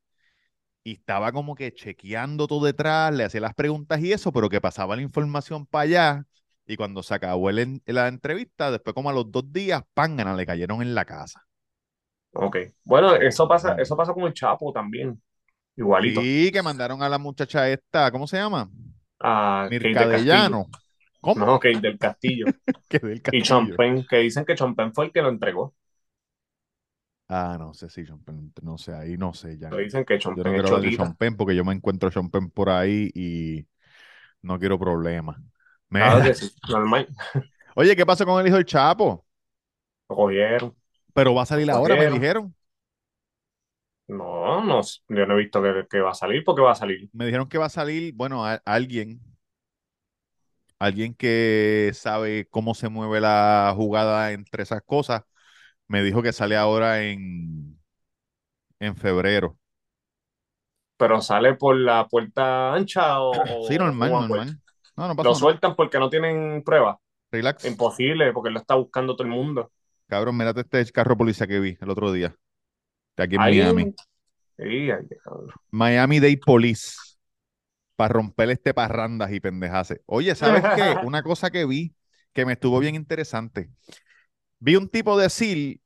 Y 0.87 0.93
estaba 0.93 1.33
como 1.33 1.57
que 1.57 1.75
chequeando 1.75 2.47
todo 2.47 2.65
detrás, 2.65 3.13
le 3.13 3.25
hacía 3.25 3.41
las 3.41 3.55
preguntas 3.55 3.99
y 3.99 4.13
eso, 4.13 4.31
pero 4.33 4.49
que 4.49 4.61
pasaba 4.61 4.95
la 4.95 5.03
información 5.03 5.67
para 5.67 5.83
allá. 5.83 6.25
Y 6.65 6.77
cuando 6.77 7.03
se 7.03 7.13
acabó 7.13 7.51
el 7.51 7.83
la 7.87 8.07
entrevista, 8.07 8.71
después 8.71 8.95
como 8.95 9.11
a 9.11 9.13
los 9.13 9.33
dos 9.33 9.53
días, 9.53 9.83
pángana, 9.95 10.37
le 10.37 10.47
cayeron 10.47 10.83
en 10.83 10.95
la 10.95 11.05
casa. 11.05 11.45
Ok. 12.35 12.59
Bueno, 12.85 13.17
eso 13.17 13.49
pasa, 13.49 13.75
eso 13.81 13.97
pasa 13.97 14.15
con 14.15 14.23
el 14.29 14.33
Chapo 14.33 14.73
también. 14.73 15.21
Igualito. 15.77 16.21
Sí, 16.21 16.51
que 16.53 16.63
mandaron 16.63 17.03
a 17.03 17.09
la 17.09 17.19
muchacha 17.19 17.69
esta, 17.69 18.13
¿cómo 18.13 18.29
se 18.29 18.37
llama? 18.37 18.71
A 19.19 19.67
Castillo. 19.69 19.93
Mercadellano. 19.93 20.67
¿Cómo? 21.21 21.45
No, 21.45 21.59
Kate 21.59 21.81
del 21.81 21.99
Castillo. 21.99 22.47
Que 22.89 23.01
del 23.01 23.17
Y 23.17 23.21
Castillo. 23.23 23.45
Chompen, 23.45 24.07
que 24.07 24.19
dicen 24.19 24.45
que 24.45 24.55
Chompen 24.55 24.95
fue 24.95 25.07
el 25.07 25.13
que 25.13 25.21
lo 25.21 25.31
entregó. 25.31 25.75
Ah, 27.29 27.57
no 27.59 27.75
sé 27.75 27.89
si 27.91 28.05
no 28.63 28.79
sé, 28.79 28.95
ahí 28.95 29.17
no 29.17 29.35
sé 29.35 29.59
ya. 29.59 29.71
Lo 29.71 29.77
dicen 29.79 30.05
que 30.05 30.19
Yo 30.29 30.45
no 30.45 30.45
Chompen 30.45 30.55
es 30.55 30.55
quiero 30.55 30.69
hablar 30.69 30.83
de 30.85 30.93
chotita. 30.93 30.93
Sean 30.93 31.15
Penn 31.17 31.37
porque 31.37 31.57
yo 31.57 31.65
me 31.65 31.73
encuentro 31.73 32.11
por 32.51 32.71
ahí 32.71 33.11
y 33.15 33.67
no 34.43 34.59
quiero 34.59 34.79
problemas. 34.79 35.39
Claro 35.97 36.23
que 36.23 36.35
sí, 36.35 36.51
normal. 36.69 37.09
oye, 37.77 37.97
¿qué 37.97 38.07
pasó 38.07 38.25
con 38.27 38.41
el 38.41 38.47
hijo 38.49 38.57
del 38.57 38.65
Chapo? 38.67 39.25
Lo 40.09 40.17
cogieron. 40.17 40.77
Pero 41.15 41.35
va 41.35 41.43
a 41.43 41.47
salir 41.47 41.71
ahora, 41.71 41.97
me 41.97 42.07
dijeron. 42.07 42.55
No, 44.09 44.63
no, 44.65 44.81
yo 45.09 45.27
no 45.27 45.35
he 45.35 45.37
visto 45.45 45.63
que, 45.63 45.87
que 45.91 46.01
va 46.01 46.11
a 46.11 46.15
salir. 46.15 46.45
¿Por 46.45 46.55
qué 46.57 46.63
va 46.63 46.73
a 46.73 46.75
salir? 46.75 47.11
Me 47.13 47.25
dijeron 47.27 47.49
que 47.49 47.59
va 47.59 47.67
a 47.67 47.69
salir, 47.69 48.15
bueno, 48.15 48.45
a- 48.47 48.63
alguien, 48.65 49.21
alguien 50.79 51.15
que 51.15 51.91
sabe 51.95 52.47
cómo 52.51 52.75
se 52.75 52.89
mueve 52.89 53.21
la 53.21 53.73
jugada 53.77 54.33
entre 54.33 54.63
esas 54.63 54.83
cosas, 54.83 55.23
me 55.89 56.03
dijo 56.03 56.23
que 56.23 56.33
sale 56.33 56.57
ahora 56.57 57.03
en, 57.03 57.79
en 58.81 58.97
febrero. 58.97 59.59
¿Pero 60.97 61.21
sale 61.21 61.55
por 61.55 61.77
la 61.77 62.07
puerta 62.09 62.73
ancha 62.73 63.21
o, 63.21 63.33
Sí, 63.69 63.77
normal, 63.79 64.11
normal. 64.11 64.61
No, 64.97 65.09
no 65.09 65.09
Lo 65.11 65.17
pasó 65.17 65.29
nada. 65.31 65.41
sueltan 65.41 65.77
porque 65.77 65.99
no 65.99 66.09
tienen 66.09 66.63
pruebas. 66.65 66.97
Relax. 67.31 67.65
Imposible, 67.67 68.33
porque 68.33 68.51
lo 68.51 68.61
está 68.61 68.75
buscando 68.77 69.15
todo 69.15 69.27
el 69.27 69.33
mundo. 69.35 69.71
Cabrón, 70.09 70.37
mírate 70.37 70.61
este 70.61 70.93
carro 70.93 71.17
policía 71.17 71.47
que 71.47 71.61
vi 71.61 71.77
el 71.81 71.91
otro 71.91 72.13
día. 72.13 72.35
De 73.17 73.25
aquí 73.25 73.37
en 73.37 73.43
Ahí, 73.43 73.59
Miami. 73.59 73.95
Miami 75.71 76.21
Dade 76.21 76.39
Police. 76.39 76.97
Para 77.97 78.13
romper 78.15 78.51
este 78.51 78.75
parrandas 78.75 79.33
y 79.33 79.41
pendejase. 79.41 80.03
Oye, 80.07 80.35
¿sabes 80.35 80.63
qué? 80.75 80.97
Una 81.07 81.23
cosa 81.23 81.51
que 81.51 81.65
vi 81.65 81.95
que 82.35 82.45
me 82.45 82.53
estuvo 82.53 82.79
bien 82.79 82.95
interesante. 82.95 83.71
Vi 84.61 84.77
un 84.77 84.89
tipo 84.89 85.17
decir 85.19 85.81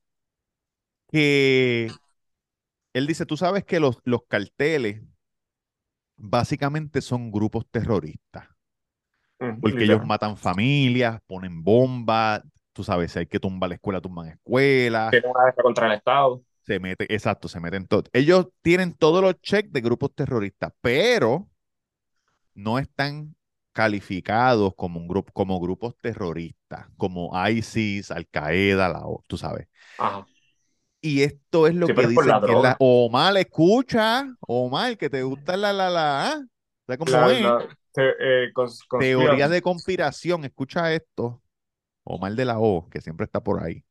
que 1.08 2.00
él 2.94 3.06
dice, 3.08 3.26
tú 3.26 3.36
sabes 3.36 3.64
que 3.64 3.80
los, 3.80 3.98
los 4.04 4.24
carteles 4.28 5.02
básicamente 6.18 7.00
son 7.02 7.32
grupos 7.32 7.66
terroristas, 7.68 8.46
Mm, 9.40 9.60
porque 9.60 9.84
ellos 9.84 10.02
matan 10.02 10.36
familias, 10.36 11.20
ponen 11.26 11.62
bombas, 11.62 12.42
tú 12.72 12.82
sabes, 12.84 13.12
si 13.12 13.18
hay 13.20 13.26
que 13.26 13.40
tumbar 13.40 13.68
la 13.70 13.74
escuela, 13.76 14.00
tumban 14.00 14.28
escuelas, 14.28 15.18
Tiene 15.20 15.28
una 15.28 15.44
guerra 15.44 15.62
contra 15.62 15.86
el 15.86 15.92
Estado. 15.92 16.42
se 16.66 16.78
mete, 16.80 17.12
exacto, 17.14 17.48
se 17.48 17.60
meten 17.60 17.86
todo. 17.86 18.04
Ellos 18.12 18.48
tienen 18.62 18.94
todos 18.94 19.22
los 19.22 19.40
checks 19.42 19.72
de 19.72 19.80
grupos 19.80 20.14
terroristas, 20.14 20.72
pero 20.80 21.48
no 22.54 22.78
están 22.78 23.34
calificados 23.72 24.74
como 24.76 25.00
un 25.00 25.08
grupo, 25.08 25.32
como 25.32 25.60
grupos 25.60 25.96
terroristas, 26.00 26.86
como 26.96 27.30
ISIS, 27.48 28.10
Al 28.10 28.26
Qaeda, 28.28 28.88
la, 28.88 29.06
O- 29.06 29.24
tú 29.28 29.36
sabes. 29.38 29.68
Y 31.02 31.22
esto 31.22 31.66
es 31.66 31.74
lo 31.74 31.88
Sí, 31.88 31.92
que 31.92 32.06
dicen 32.06 32.40
la 32.40 32.40
que 32.42 32.54
la... 32.56 32.76
Omar, 32.78 33.36
escucha, 33.38 34.34
Omar, 34.40 34.98
que 34.98 35.08
te 35.10 35.22
gusta 35.22 35.56
la, 35.56 35.72
la, 35.72 35.88
la, 35.90 36.28
¿ah? 36.32 36.44
¿Sabes 36.86 36.98
cómo 36.98 37.14
La, 37.14 37.28
es? 37.30 37.54
la- 37.58 37.68
te- 37.92 38.44
eh, 38.44 38.52
cons- 38.54 38.86
Teoría 38.96 39.48
de 39.48 39.62
conspiración, 39.62 40.44
escucha 40.44 40.92
esto. 40.92 41.42
Omar 42.04 42.34
de 42.34 42.44
la 42.46 42.58
O, 42.60 42.88
que 42.90 43.00
siempre 43.02 43.24
está 43.26 43.42
por 43.42 43.62
ahí. 43.64 43.84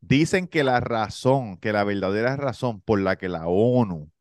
Dicen 0.00 0.46
que 0.48 0.62
la 0.64 0.78
razón, 0.80 1.56
que 1.56 1.72
la 1.72 1.82
verdadera 1.84 2.36
razón 2.36 2.80
por 2.80 3.00
la 3.00 3.16
que 3.16 3.28
la 3.28 3.48
ONU 3.48 4.12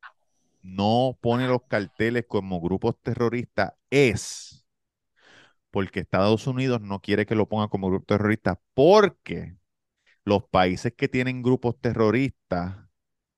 no 0.64 1.18
pone 1.22 1.48
los 1.48 1.64
carteles 1.68 2.26
como 2.28 2.62
grupos 2.62 2.96
terroristas 3.04 3.74
es 3.92 4.66
porque 5.74 6.02
Estados 6.02 6.46
Unidos 6.46 6.82
no 6.82 7.02
quiere 7.02 7.26
que 7.26 7.36
lo 7.36 7.50
ponga 7.50 7.68
como 7.68 7.90
grupo 7.90 8.06
terrorista 8.06 8.62
porque 8.76 9.58
los 10.24 10.44
países 10.46 10.94
que 10.96 11.08
tienen 11.08 11.42
grupos 11.42 11.80
terroristas, 11.82 12.78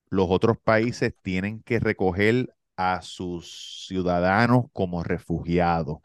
los 0.09 0.27
otros 0.29 0.57
países 0.57 1.15
tienen 1.21 1.63
que 1.63 1.79
recoger 1.79 2.53
a 2.75 3.01
sus 3.01 3.85
ciudadanos 3.87 4.65
como 4.73 5.03
refugiados. 5.03 5.99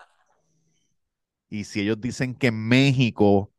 Y 1.48 1.64
si 1.64 1.80
ellos 1.80 2.00
dicen 2.00 2.34
que 2.34 2.48
en 2.48 2.68
México 2.68 3.52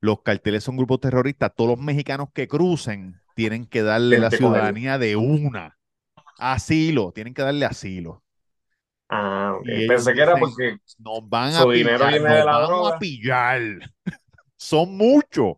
los 0.00 0.22
carteles 0.22 0.64
son 0.64 0.76
grupos 0.76 1.00
terroristas, 1.00 1.52
todos 1.56 1.70
los 1.70 1.80
mexicanos 1.80 2.28
que 2.34 2.48
crucen 2.48 3.20
tienen 3.34 3.66
que 3.66 3.82
darle 3.82 4.18
la 4.18 4.30
ciudadanía 4.30 4.98
de 4.98 5.16
una. 5.16 5.77
Asilo, 6.38 7.12
tienen 7.12 7.34
que 7.34 7.42
darle 7.42 7.66
asilo. 7.66 8.22
Ah, 9.08 9.54
ok. 9.58 9.66
Pensé 9.88 10.14
que 10.14 10.20
era 10.20 10.36
porque 10.36 10.78
nos 10.98 11.28
van 11.28 11.54
a 11.54 11.64
pillar, 11.64 12.20
nos 12.20 12.22
van 12.22 12.94
a 12.94 12.98
pillar. 12.98 13.60
son 14.56 14.96
muchos. 14.96 15.56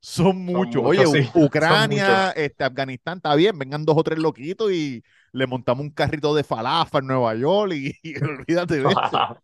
Son 0.00 0.36
muchos. 0.44 0.82
Oye, 0.82 1.04
Ucrania, 1.34 2.30
este, 2.30 2.64
Afganistán, 2.64 3.18
está 3.18 3.34
bien, 3.34 3.58
vengan 3.58 3.84
dos 3.84 3.96
o 3.98 4.02
tres 4.02 4.18
loquitos 4.18 4.72
y 4.72 5.02
le 5.32 5.46
montamos 5.46 5.84
un 5.84 5.90
carrito 5.90 6.34
de 6.34 6.42
falafa 6.42 6.98
en 6.98 7.06
Nueva 7.06 7.34
York 7.34 7.72
y, 7.74 7.94
olvídate 8.24 8.80
de 8.80 8.88
eso. 8.88 9.38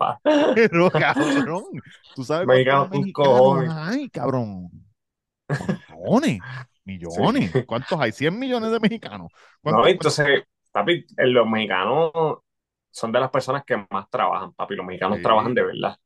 Pero, 0.55 0.91
cabrón, 0.91 1.65
tú 2.15 2.25
sabes 2.25 2.47
cuántos 2.47 2.99
mexicanos 2.99 3.69
hay, 3.71 4.09
cabrón. 4.09 4.71
Millones. 6.87 7.53
¿Cuántos 7.67 8.01
hay? 8.01 8.13
100 8.13 8.39
millones 8.39 8.71
de 8.71 8.81
mexicanos. 8.81 9.31
No, 9.63 9.87
entonces, 9.87 10.45
papi, 10.73 11.05
los 11.17 11.47
mexicanos 11.47 12.13
son 12.91 13.13
de 13.13 13.21
las 13.21 13.31
personas 13.31 13.63
que 13.65 13.85
más 13.91 14.09
trabajan, 14.09 14.55
papi. 14.55 14.77
Los 14.77 14.87
mexicanos 14.87 15.21
trabajan 15.21 15.53
de 15.53 15.65
verdad. 15.65 15.99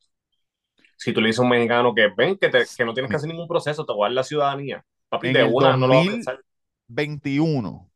Si 0.96 1.12
tú 1.12 1.20
le 1.20 1.28
dices 1.28 1.38
a 1.40 1.42
un 1.42 1.50
mexicano 1.50 1.94
que 1.94 2.08
ven, 2.16 2.36
que, 2.36 2.50
que 2.50 2.84
no 2.84 2.92
tienes 2.92 3.08
que 3.10 3.16
hacer 3.16 3.28
ningún 3.28 3.46
proceso, 3.46 3.86
te 3.86 3.92
voy 3.92 4.02
a 4.02 4.06
dar 4.06 4.12
la 4.12 4.24
ciudadanía. 4.24 4.84
Papi, 5.08 5.32
de 5.32 5.44
una 5.44 5.76
no 5.76 5.86
lo 5.86 5.94
vas 5.94 6.08
a 6.08 6.10
pensar. 6.10 6.40
21 6.88 7.88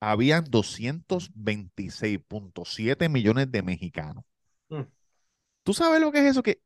habían 0.00 0.44
226.7 0.44 3.08
millones 3.08 3.50
de 3.50 3.62
mexicanos. 3.62 4.24
Mm. 4.68 4.82
¿Tú 5.62 5.72
sabes 5.72 5.98
lo 6.00 6.12
que 6.12 6.18
es 6.18 6.26
eso? 6.26 6.42
Que, 6.42 6.60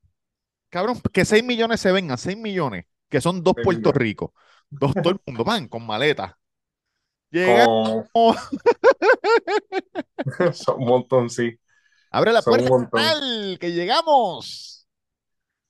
cabrón, 0.71 1.01
que 1.13 1.25
6 1.25 1.45
millones 1.45 1.79
se 1.81 1.93
vengan, 1.93 2.19
6 2.19 2.37
millones, 2.37 2.87
que 3.09 3.21
son 3.21 3.45
dos 3.45 3.55
Puerto 3.63 3.93
Rico. 3.93 4.35
Dos, 4.71 4.93
todo 4.95 5.11
el 5.11 5.21
mundo 5.27 5.45
van 5.45 5.69
con 5.69 5.87
maletas. 5.87 6.33
Llegamos. 7.31 8.07
son 10.53 10.83
un 10.83 10.89
montón, 10.89 11.31
sí. 11.31 11.59
Abre 12.11 12.33
la 12.33 12.43
puerta, 12.43 12.67
que 13.61 13.73
llegamos. 13.73 14.87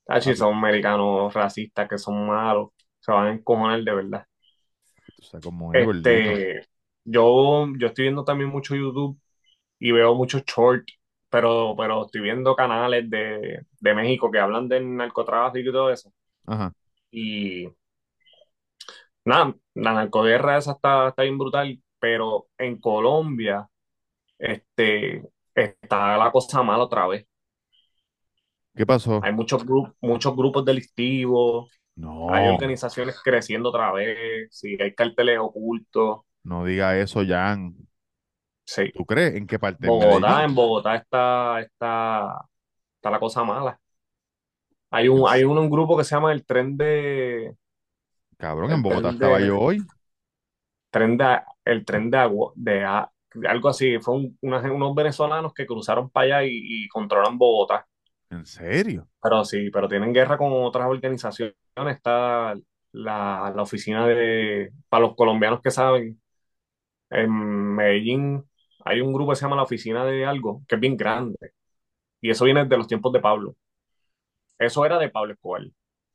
Ah, 0.07 0.21
sí, 0.21 0.35
son 0.35 0.55
americanos 0.55 1.35
racistas 1.35 1.89
que 1.89 1.99
son 1.99 2.27
malos. 2.27 2.71
Se 3.01 3.13
van 3.13 3.27
a 3.27 3.33
encojonar 3.33 3.83
de 3.83 3.95
verdad. 3.95 4.27
este, 5.75 6.67
yo, 7.05 7.67
yo 7.77 7.87
estoy 7.89 8.05
viendo 8.05 8.25
también 8.25 8.51
mucho 8.51 8.75
YouTube 8.75 9.19
y 9.79 9.93
veo 9.93 10.15
muchos 10.15 10.45
shorts, 10.45 10.95
pero, 11.29 11.75
pero 11.77 12.07
estoy 12.07 12.23
viendo 12.23 12.55
canales 12.55 13.11
de, 13.11 13.67
de 13.81 13.95
México 13.95 14.31
que 14.31 14.39
hablan 14.39 14.69
del 14.69 14.97
narcotráfico 14.97 15.71
y 15.71 15.73
todo 15.73 15.91
eso. 15.91 16.13
Ajá. 16.47 16.73
Y 17.11 17.69
nada, 19.29 19.55
la 19.75 19.93
narcoguerra 19.95 20.59
esa 20.59 20.73
está, 20.73 21.09
está 21.09 21.23
bien 21.23 21.38
brutal, 21.38 21.81
pero 21.99 22.49
en 22.59 22.81
Colombia 22.81 23.69
este, 24.38 25.23
está 25.55 26.17
la 26.17 26.31
cosa 26.31 26.62
mal 26.62 26.81
otra 26.81 27.07
vez. 27.07 27.27
¿Qué 28.75 28.87
pasó? 28.87 29.21
Hay 29.25 29.33
muchos, 29.33 29.64
grupos 29.64 29.95
muchos 30.01 30.37
grupos 30.37 30.64
delictivos. 30.64 31.71
No. 31.97 32.33
Hay 32.33 32.49
organizaciones 32.49 33.21
creciendo 33.23 33.71
otra 33.71 33.93
vez. 33.93 34.49
Sí, 34.53 34.77
hay 34.81 34.95
carteles 34.95 35.38
ocultos. 35.41 36.21
No 36.45 36.64
diga 36.64 36.97
eso, 36.97 37.23
Jan. 37.27 37.75
Sí. 38.64 38.93
¿Tú 38.93 39.05
crees? 39.05 39.35
¿En 39.35 39.47
qué 39.47 39.59
parte? 39.59 39.88
Bogotá, 39.88 40.45
en 40.45 40.55
Bogotá 40.55 40.95
está, 40.95 41.61
está, 41.61 42.45
está 42.97 43.11
la 43.11 43.19
cosa 43.19 43.43
mala. 43.43 43.81
Hay 44.91 45.09
un, 45.09 45.29
hay 45.29 45.45
un, 45.45 45.69
grupo 45.69 45.97
que 45.97 46.05
se 46.05 46.14
llama 46.14 46.33
el 46.33 46.47
tren 46.47 46.77
de. 46.77 47.55
Cabrón, 48.38 48.70
en 48.70 48.83
Bogotá 48.83 49.11
estaba 49.11 49.40
yo 49.40 49.59
hoy. 49.59 49.85
Tren 50.90 51.18
de, 51.18 51.40
el 51.64 51.85
tren 51.85 52.11
de 52.11 52.16
agua, 52.16 52.53
de, 52.55 52.85
algo 53.46 53.68
así. 53.68 53.98
Fue 53.98 54.31
unos 54.40 54.94
venezolanos 54.94 55.53
que 55.53 55.66
cruzaron 55.66 56.09
para 56.09 56.38
allá 56.38 56.44
y, 56.44 56.85
y 56.85 56.88
controlan 56.88 57.37
Bogotá. 57.37 57.87
¿En 58.31 58.46
serio? 58.46 59.09
Pero 59.22 59.44
sí, 59.44 59.70
pero 59.70 59.88
tienen 59.88 60.12
guerra 60.12 60.38
con 60.38 60.53
otras 60.53 60.87
organizaciones. 60.87 61.55
Está 61.77 62.55
la, 62.92 63.53
la 63.55 63.62
oficina 63.62 64.07
de, 64.07 64.70
para 64.88 65.07
los 65.07 65.16
colombianos 65.16 65.61
que 65.61 65.70
saben, 65.70 66.20
en 67.11 67.31
Medellín 67.74 68.44
hay 68.85 69.01
un 69.01 69.12
grupo 69.12 69.33
que 69.33 69.37
se 69.37 69.42
llama 69.42 69.57
la 69.57 69.62
Oficina 69.62 70.05
de 70.05 70.24
Algo, 70.24 70.62
que 70.68 70.77
es 70.77 70.81
bien 70.81 70.96
grande. 70.96 71.53
Y 72.20 72.31
eso 72.31 72.44
viene 72.44 72.64
de 72.64 72.77
los 72.77 72.87
tiempos 72.88 73.12
de 73.12 73.20
Pablo. 73.20 73.57
Eso 74.59 74.85
era 74.85 74.98
de 74.98 75.09
Pablo 75.09 75.33
Escobar. 75.33 75.62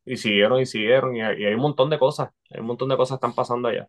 Y 0.06 0.18
siguieron 0.18 0.60
y 0.60 0.66
siguieron. 0.66 1.16
Y 1.16 1.22
hay, 1.22 1.54
un 1.54 1.62
montón 1.62 1.90
de 1.90 2.00
cosas. 2.00 2.30
Hay 2.50 2.60
un 2.62 2.68
montón 2.68 2.90
de 2.90 2.98
cosas 2.98 3.18
que 3.18 3.26
están 3.26 3.36
pasando 3.36 3.68
allá. 3.68 3.88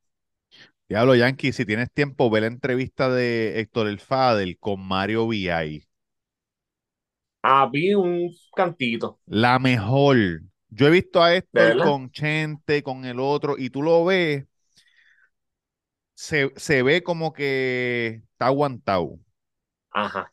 Diablo, 0.88 1.14
Yankee, 1.14 1.52
si 1.52 1.64
tienes 1.64 1.90
tiempo, 1.90 2.30
ve 2.30 2.42
la 2.42 2.46
entrevista 2.46 3.08
de 3.08 3.60
Héctor 3.60 3.88
El 3.88 4.00
Fadel 4.00 4.58
con 4.58 4.86
Mario 4.86 5.26
VI. 5.26 5.86
Ah, 7.42 7.68
vi 7.70 7.94
un 7.94 8.30
cantito. 8.54 9.20
La 9.26 9.58
mejor. 9.58 10.16
Yo 10.68 10.88
he 10.88 10.90
visto 10.90 11.22
a 11.22 11.34
Héctor 11.34 11.78
con 11.78 12.10
Chente, 12.10 12.82
con 12.82 13.04
el 13.04 13.20
otro, 13.20 13.56
y 13.56 13.70
tú 13.70 13.82
lo 13.82 14.04
ves, 14.04 14.44
se, 16.14 16.52
se 16.56 16.82
ve 16.82 17.02
como 17.02 17.32
que 17.32 18.22
está 18.32 18.46
aguantado. 18.46 19.18
Ajá. 19.90 20.32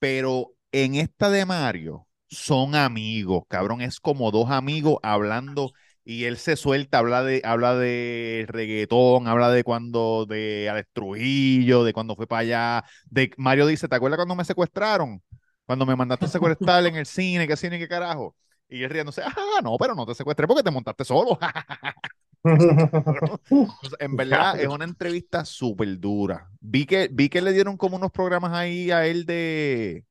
Pero 0.00 0.54
en 0.72 0.96
esta 0.96 1.30
de 1.30 1.46
Mario 1.46 2.07
son 2.28 2.74
amigos, 2.74 3.44
cabrón. 3.48 3.80
Es 3.80 4.00
como 4.00 4.30
dos 4.30 4.50
amigos 4.50 4.98
hablando 5.02 5.72
y 6.04 6.24
él 6.24 6.38
se 6.38 6.56
suelta, 6.56 6.98
habla 6.98 7.22
de, 7.22 7.42
habla 7.44 7.74
de 7.74 8.46
reggaetón, 8.48 9.28
habla 9.28 9.50
de 9.50 9.62
cuando, 9.64 10.24
de 10.26 10.68
Alex 10.70 10.88
Trujillo, 10.92 11.84
de 11.84 11.92
cuando 11.92 12.16
fue 12.16 12.26
para 12.26 12.40
allá. 12.40 12.84
De, 13.10 13.30
Mario 13.36 13.66
dice, 13.66 13.88
¿te 13.88 13.96
acuerdas 13.96 14.16
cuando 14.16 14.34
me 14.34 14.44
secuestraron? 14.44 15.22
Cuando 15.66 15.84
me 15.84 15.96
mandaste 15.96 16.24
a 16.24 16.28
secuestrar 16.28 16.86
en 16.86 16.96
el 16.96 17.04
cine, 17.04 17.46
¿qué 17.46 17.56
cine, 17.56 17.78
qué 17.78 17.88
carajo? 17.88 18.34
Y 18.70 18.82
él 18.82 18.90
riéndose, 18.90 19.22
ah, 19.22 19.60
no, 19.62 19.76
pero 19.78 19.94
no 19.94 20.06
te 20.06 20.14
secuestré 20.14 20.46
porque 20.46 20.62
te 20.62 20.70
montaste 20.70 21.04
solo. 21.04 21.38
en 23.98 24.16
verdad, 24.16 24.58
es 24.60 24.68
una 24.68 24.84
entrevista 24.84 25.44
súper 25.44 25.98
dura. 25.98 26.50
Vi 26.60 26.86
que, 26.86 27.08
vi 27.12 27.28
que 27.28 27.42
le 27.42 27.52
dieron 27.52 27.76
como 27.76 27.96
unos 27.96 28.10
programas 28.10 28.52
ahí 28.52 28.90
a 28.90 29.06
él 29.06 29.26
de, 29.26 30.04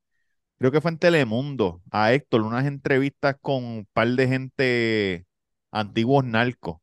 creo 0.58 0.72
que 0.72 0.82
fue 0.82 0.92
en 0.92 1.00
Telemundo, 1.00 1.82
a 1.92 2.14
Héctor, 2.14 2.42
unas 2.42 2.66
entrevistas 2.66 3.36
con 3.42 3.64
un 3.64 3.88
par 3.94 4.08
de 4.10 4.28
gente 4.28 5.28
antiguos 5.72 6.24
narcos. 6.26 6.78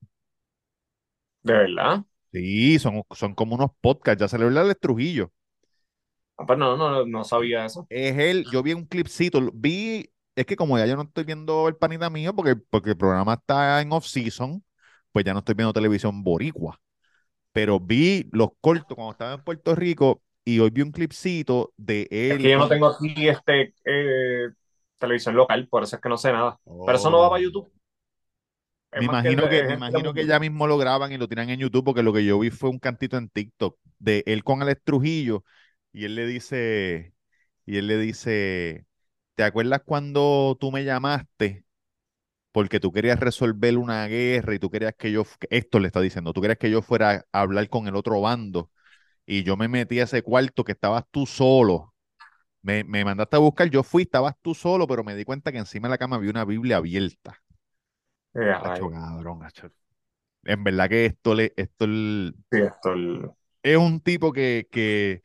¿De 1.43 1.53
verdad? 1.53 2.05
Sí, 2.33 2.79
son, 2.79 3.03
son 3.13 3.35
como 3.35 3.55
unos 3.55 3.71
podcasts, 3.81 4.21
ya 4.21 4.29
se 4.29 4.39
le 4.39 4.47
el 4.47 4.77
Trujillo. 4.77 5.33
Ah, 6.37 6.45
pues 6.47 6.59
no, 6.59 6.77
no, 6.77 7.07
no 7.07 7.25
sabía 7.25 7.65
eso. 7.65 7.89
Es 7.89 8.19
él, 8.19 8.45
yo 8.51 8.63
vi 8.63 8.73
un 8.73 8.87
clipcito, 8.87 9.41
vi, 9.55 10.11
es 10.35 10.47
que 10.47 10.57
como 10.57 10.79
ya 10.79 10.87
yo 10.87 10.97
no 10.97 11.03
estoy 11.03 11.25
viendo 11.25 11.69
el 11.69 11.77
panita 11.77 12.11
mío, 12.11 12.35
porque, 12.35 12.57
porque 12.57 12.91
el 12.91 12.97
programa 12.97 13.35
está 13.35 13.81
en 13.83 13.93
off-season, 13.93 14.65
pues 15.13 15.25
ya 15.25 15.33
no 15.33 15.41
estoy 15.41 15.55
viendo 15.55 15.73
televisión 15.73 16.25
boricua. 16.25 16.81
Pero 17.53 17.81
vi 17.81 18.29
los 18.33 18.51
cortos 18.63 18.97
cuando 18.97 19.13
estaba 19.13 19.35
en 19.35 19.45
Puerto 19.45 19.77
Rico 19.77 20.24
y 20.44 20.59
hoy 20.59 20.70
vi 20.70 20.83
un 20.83 20.92
clipcito 20.92 21.72
de 21.76 22.07
él. 22.11 22.33
Es 22.33 22.38
que 22.38 22.50
yo 22.50 22.59
no 22.59 22.68
tengo 22.68 22.87
aquí 22.87 23.28
este 23.28 23.74
eh, 23.85 24.48
televisión 24.98 25.35
local, 25.35 25.66
por 25.68 25.83
eso 25.83 25.96
es 25.96 26.02
que 26.02 26.09
no 26.09 26.18
sé 26.18 26.33
nada. 26.33 26.59
Pero 26.64 26.96
eso 26.96 27.11
no 27.11 27.20
va 27.20 27.30
para 27.30 27.40
oh. 27.40 27.44
YouTube. 27.44 27.72
Me 28.92 29.07
imagino 29.07 29.48
que, 29.48 29.64
me 29.64 29.74
imagino 29.74 30.14
que 30.14 30.24
ya 30.24 30.38
mismo 30.38 30.68
lo 30.68 30.78
graban 30.78 31.11
y 31.11 31.18
lo 31.18 31.26
tiran 31.26 31.50
en 31.50 31.59
YouTube, 31.59 31.85
porque 31.85 32.02
lo 32.02 32.12
que 32.12 32.24
yo 32.24 32.38
vi 32.38 32.50
fue 32.50 32.70
un 32.70 32.78
cantito 32.78 33.16
en 33.16 33.28
TikTok 33.28 33.76
de 33.98 34.22
él 34.26 34.44
con 34.44 34.62
el 34.62 34.80
Trujillo 34.80 35.44
y 35.92 36.04
él 36.04 36.14
le 36.14 36.26
dice, 36.26 37.12
y 37.66 37.78
él 37.78 37.88
le 37.88 37.98
dice, 37.98 38.87
¿te 39.35 39.42
acuerdas 39.42 39.83
cuando 39.85 40.57
tú 40.61 40.70
me 40.70 40.85
llamaste? 40.85 41.64
Porque 42.52 42.78
tú 42.78 42.92
querías 42.92 43.18
resolver 43.18 43.76
una 43.78 44.07
guerra 44.07 44.54
y 44.54 44.61
tú 44.61 44.70
querías 44.70 44.94
que 44.96 45.11
yo, 45.11 45.24
esto 45.50 45.80
le 45.80 45.88
está 45.88 46.00
diciendo, 46.00 46.33
tú 46.33 46.40
querías 46.40 46.59
que 46.59 46.70
yo 46.70 46.80
fuera 46.80 47.26
a 47.33 47.40
hablar 47.40 47.68
con 47.68 47.88
el 47.88 47.96
otro 47.96 48.20
bando 48.20 48.70
y 49.27 49.43
yo 49.43 49.57
me 49.57 49.69
metí 49.69 50.01
a 50.01 50.05
ese 50.05 50.23
cuarto 50.23 50.65
que 50.65 50.73
estabas 50.73 51.05
tú 51.11 51.27
solo. 51.27 51.95
Me, 52.63 52.85
me 52.85 53.05
mandaste 53.05 53.37
a 53.37 53.41
buscar, 53.41 53.69
yo 53.71 53.83
fui, 53.83 54.03
estabas 54.05 54.35
tú 54.41 54.55
solo, 54.55 54.87
pero 54.87 55.05
me 55.05 55.15
di 55.15 55.25
cuenta 55.25 55.53
que 55.53 55.59
encima 55.59 55.89
de 55.89 55.93
la 55.93 55.99
cama 55.99 56.17
había 56.17 56.31
una 56.31 56.45
Biblia 56.45 56.79
abierta. 56.79 57.41
Eh, 58.35 58.55
cabrón, 58.61 59.43
En 60.45 60.65
verdad 60.65 60.89
que 60.89 61.07
esto 61.07 61.35
le, 61.35 61.53
esto, 61.57 61.87
sí, 62.51 62.59
esto 62.59 62.95
es 63.63 63.77
un 63.77 64.01
tipo 64.01 64.33
que, 64.33 64.69
que 64.71 65.23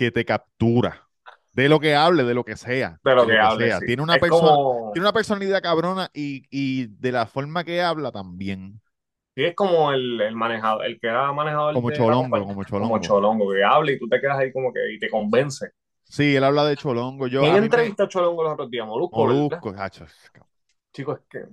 que 0.00 0.10
te 0.10 0.24
captura. 0.24 1.06
De 1.52 1.68
lo 1.68 1.78
que 1.78 1.94
hable, 1.94 2.24
de 2.24 2.32
lo 2.32 2.42
que 2.42 2.56
sea. 2.56 2.98
De 3.04 3.14
lo 3.14 3.26
que 3.26 3.38
hable, 3.38 3.66
sea. 3.66 3.80
sí. 3.80 3.86
Tiene 3.86 4.02
una 4.02 4.16
persona, 4.18 4.52
como, 4.52 4.92
tiene 4.94 5.04
una 5.04 5.12
personalidad 5.12 5.60
cabrona 5.60 6.10
y, 6.14 6.44
y 6.48 6.86
de 6.86 7.12
la 7.12 7.26
forma 7.26 7.64
que 7.64 7.82
habla 7.82 8.10
también. 8.10 8.80
Sí, 9.40 9.46
es 9.46 9.54
como 9.54 9.92
el, 9.92 10.20
el 10.20 10.34
manejador, 10.34 10.86
el 10.86 11.00
que 11.00 11.06
era 11.08 11.32
manejador 11.32 11.74
Como 11.74 11.88
de 11.88 11.98
la 11.98 11.98
Cholongo, 11.98 12.30
como 12.30 12.54
como 12.54 12.64
Cholongo. 12.64 13.00
Cholongo, 13.00 13.52
que 13.52 13.64
habla 13.64 13.92
y 13.92 13.98
tú 13.98 14.08
te 14.08 14.20
quedas 14.20 14.38
ahí 14.38 14.52
como 14.52 14.72
que 14.72 14.92
y 14.92 14.98
te 14.98 15.08
convence. 15.08 15.70
Sí, 16.04 16.34
él 16.36 16.44
habla 16.44 16.64
de 16.64 16.76
Cholongo. 16.76 17.26
Yo, 17.28 17.40
¿Quién 17.40 17.54
mí 17.54 17.60
me... 17.60 17.66
entrevistó 17.66 18.04
a 18.04 18.08
Cholongo 18.08 18.42
los 18.42 18.52
otros 18.52 18.70
días? 18.70 18.86
Molusco. 18.86 19.16
Molusco, 19.20 19.74
Chicos, 20.92 21.18
es 21.20 21.24
que 21.28 21.44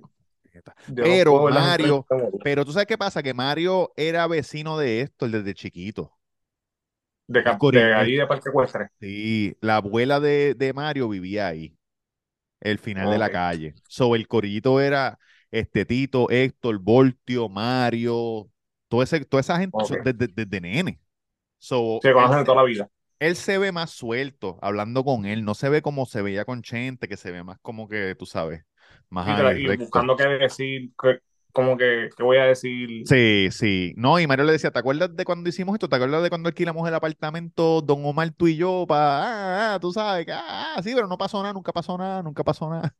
Pero 0.94 1.44
Mario, 1.48 2.06
pero 2.42 2.64
tú 2.64 2.72
sabes 2.72 2.86
qué 2.86 2.98
pasa, 2.98 3.22
que 3.22 3.34
Mario 3.34 3.92
era 3.96 4.26
vecino 4.26 4.76
de 4.78 5.02
esto 5.02 5.28
desde 5.28 5.54
chiquito. 5.54 6.12
de, 7.26 7.42
de 7.72 7.94
ahí 7.94 8.16
de 8.16 8.26
Parque 8.26 8.48
Ecuestre. 8.48 8.88
Sí, 9.00 9.56
la 9.60 9.76
abuela 9.76 10.18
de, 10.18 10.54
de 10.54 10.72
Mario 10.72 11.08
vivía 11.08 11.46
ahí, 11.46 11.76
el 12.60 12.78
final 12.78 13.10
de 13.10 13.18
la 13.18 13.30
calle. 13.30 13.74
So, 13.88 14.16
el 14.16 14.26
corillito 14.26 14.80
era 14.80 15.18
este 15.50 15.84
Tito, 15.84 16.30
Héctor, 16.30 16.78
Voltio, 16.78 17.48
Mario, 17.48 18.50
todo 18.88 19.02
ese, 19.02 19.24
toda 19.24 19.40
esa 19.40 19.58
gente 19.58 19.76
Ok. 19.76 19.92
desde, 20.04 20.28
desde 20.28 20.60
nene. 20.60 21.00
So, 21.58 22.00
Se 22.02 22.12
conocen 22.12 22.44
toda 22.44 22.56
la 22.56 22.62
vida. 22.64 22.88
él 23.20 23.36
se 23.36 23.58
ve 23.58 23.72
más 23.72 23.90
suelto 23.90 24.58
hablando 24.62 25.04
con 25.04 25.26
él, 25.26 25.44
no 25.44 25.54
se 25.54 25.68
ve 25.68 25.82
como 25.82 26.06
se 26.06 26.22
veía 26.22 26.44
con 26.44 26.62
Chente, 26.62 27.08
que 27.08 27.16
se 27.16 27.30
ve 27.32 27.42
más 27.44 27.58
como 27.60 27.88
que, 27.88 28.14
tú 28.14 28.26
sabes, 28.26 28.64
más 29.10 29.26
Sí, 29.26 29.32
ahí, 29.42 29.64
y 29.64 29.76
buscando 29.76 30.16
qué 30.16 30.24
decir, 30.24 30.90
como 31.52 31.76
que, 31.76 32.08
¿qué 32.16 32.22
voy 32.22 32.38
a 32.38 32.44
decir? 32.44 33.04
Sí, 33.04 33.48
sí. 33.52 33.94
No, 33.96 34.20
y 34.20 34.26
Mario 34.26 34.44
le 34.44 34.52
decía, 34.52 34.70
¿te 34.70 34.78
acuerdas 34.78 35.16
de 35.16 35.24
cuando 35.24 35.48
hicimos 35.48 35.74
esto? 35.74 35.88
¿Te 35.88 35.96
acuerdas 35.96 36.22
de 36.22 36.28
cuando 36.28 36.48
alquilamos 36.48 36.86
el 36.86 36.94
apartamento 36.94 37.80
Don 37.80 38.04
Omar, 38.04 38.30
tú 38.32 38.48
y 38.48 38.56
yo, 38.56 38.84
para, 38.86 39.72
ah, 39.72 39.74
ah, 39.74 39.80
tú 39.80 39.92
sabes, 39.92 40.26
que, 40.26 40.32
ah, 40.32 40.74
ah, 40.76 40.82
sí, 40.82 40.92
pero 40.94 41.06
no 41.08 41.16
pasó 41.16 41.40
nada, 41.42 41.54
nunca 41.54 41.72
pasó 41.72 41.96
nada, 41.96 42.22
nunca 42.22 42.44
pasó 42.44 42.68
nada. 42.68 42.94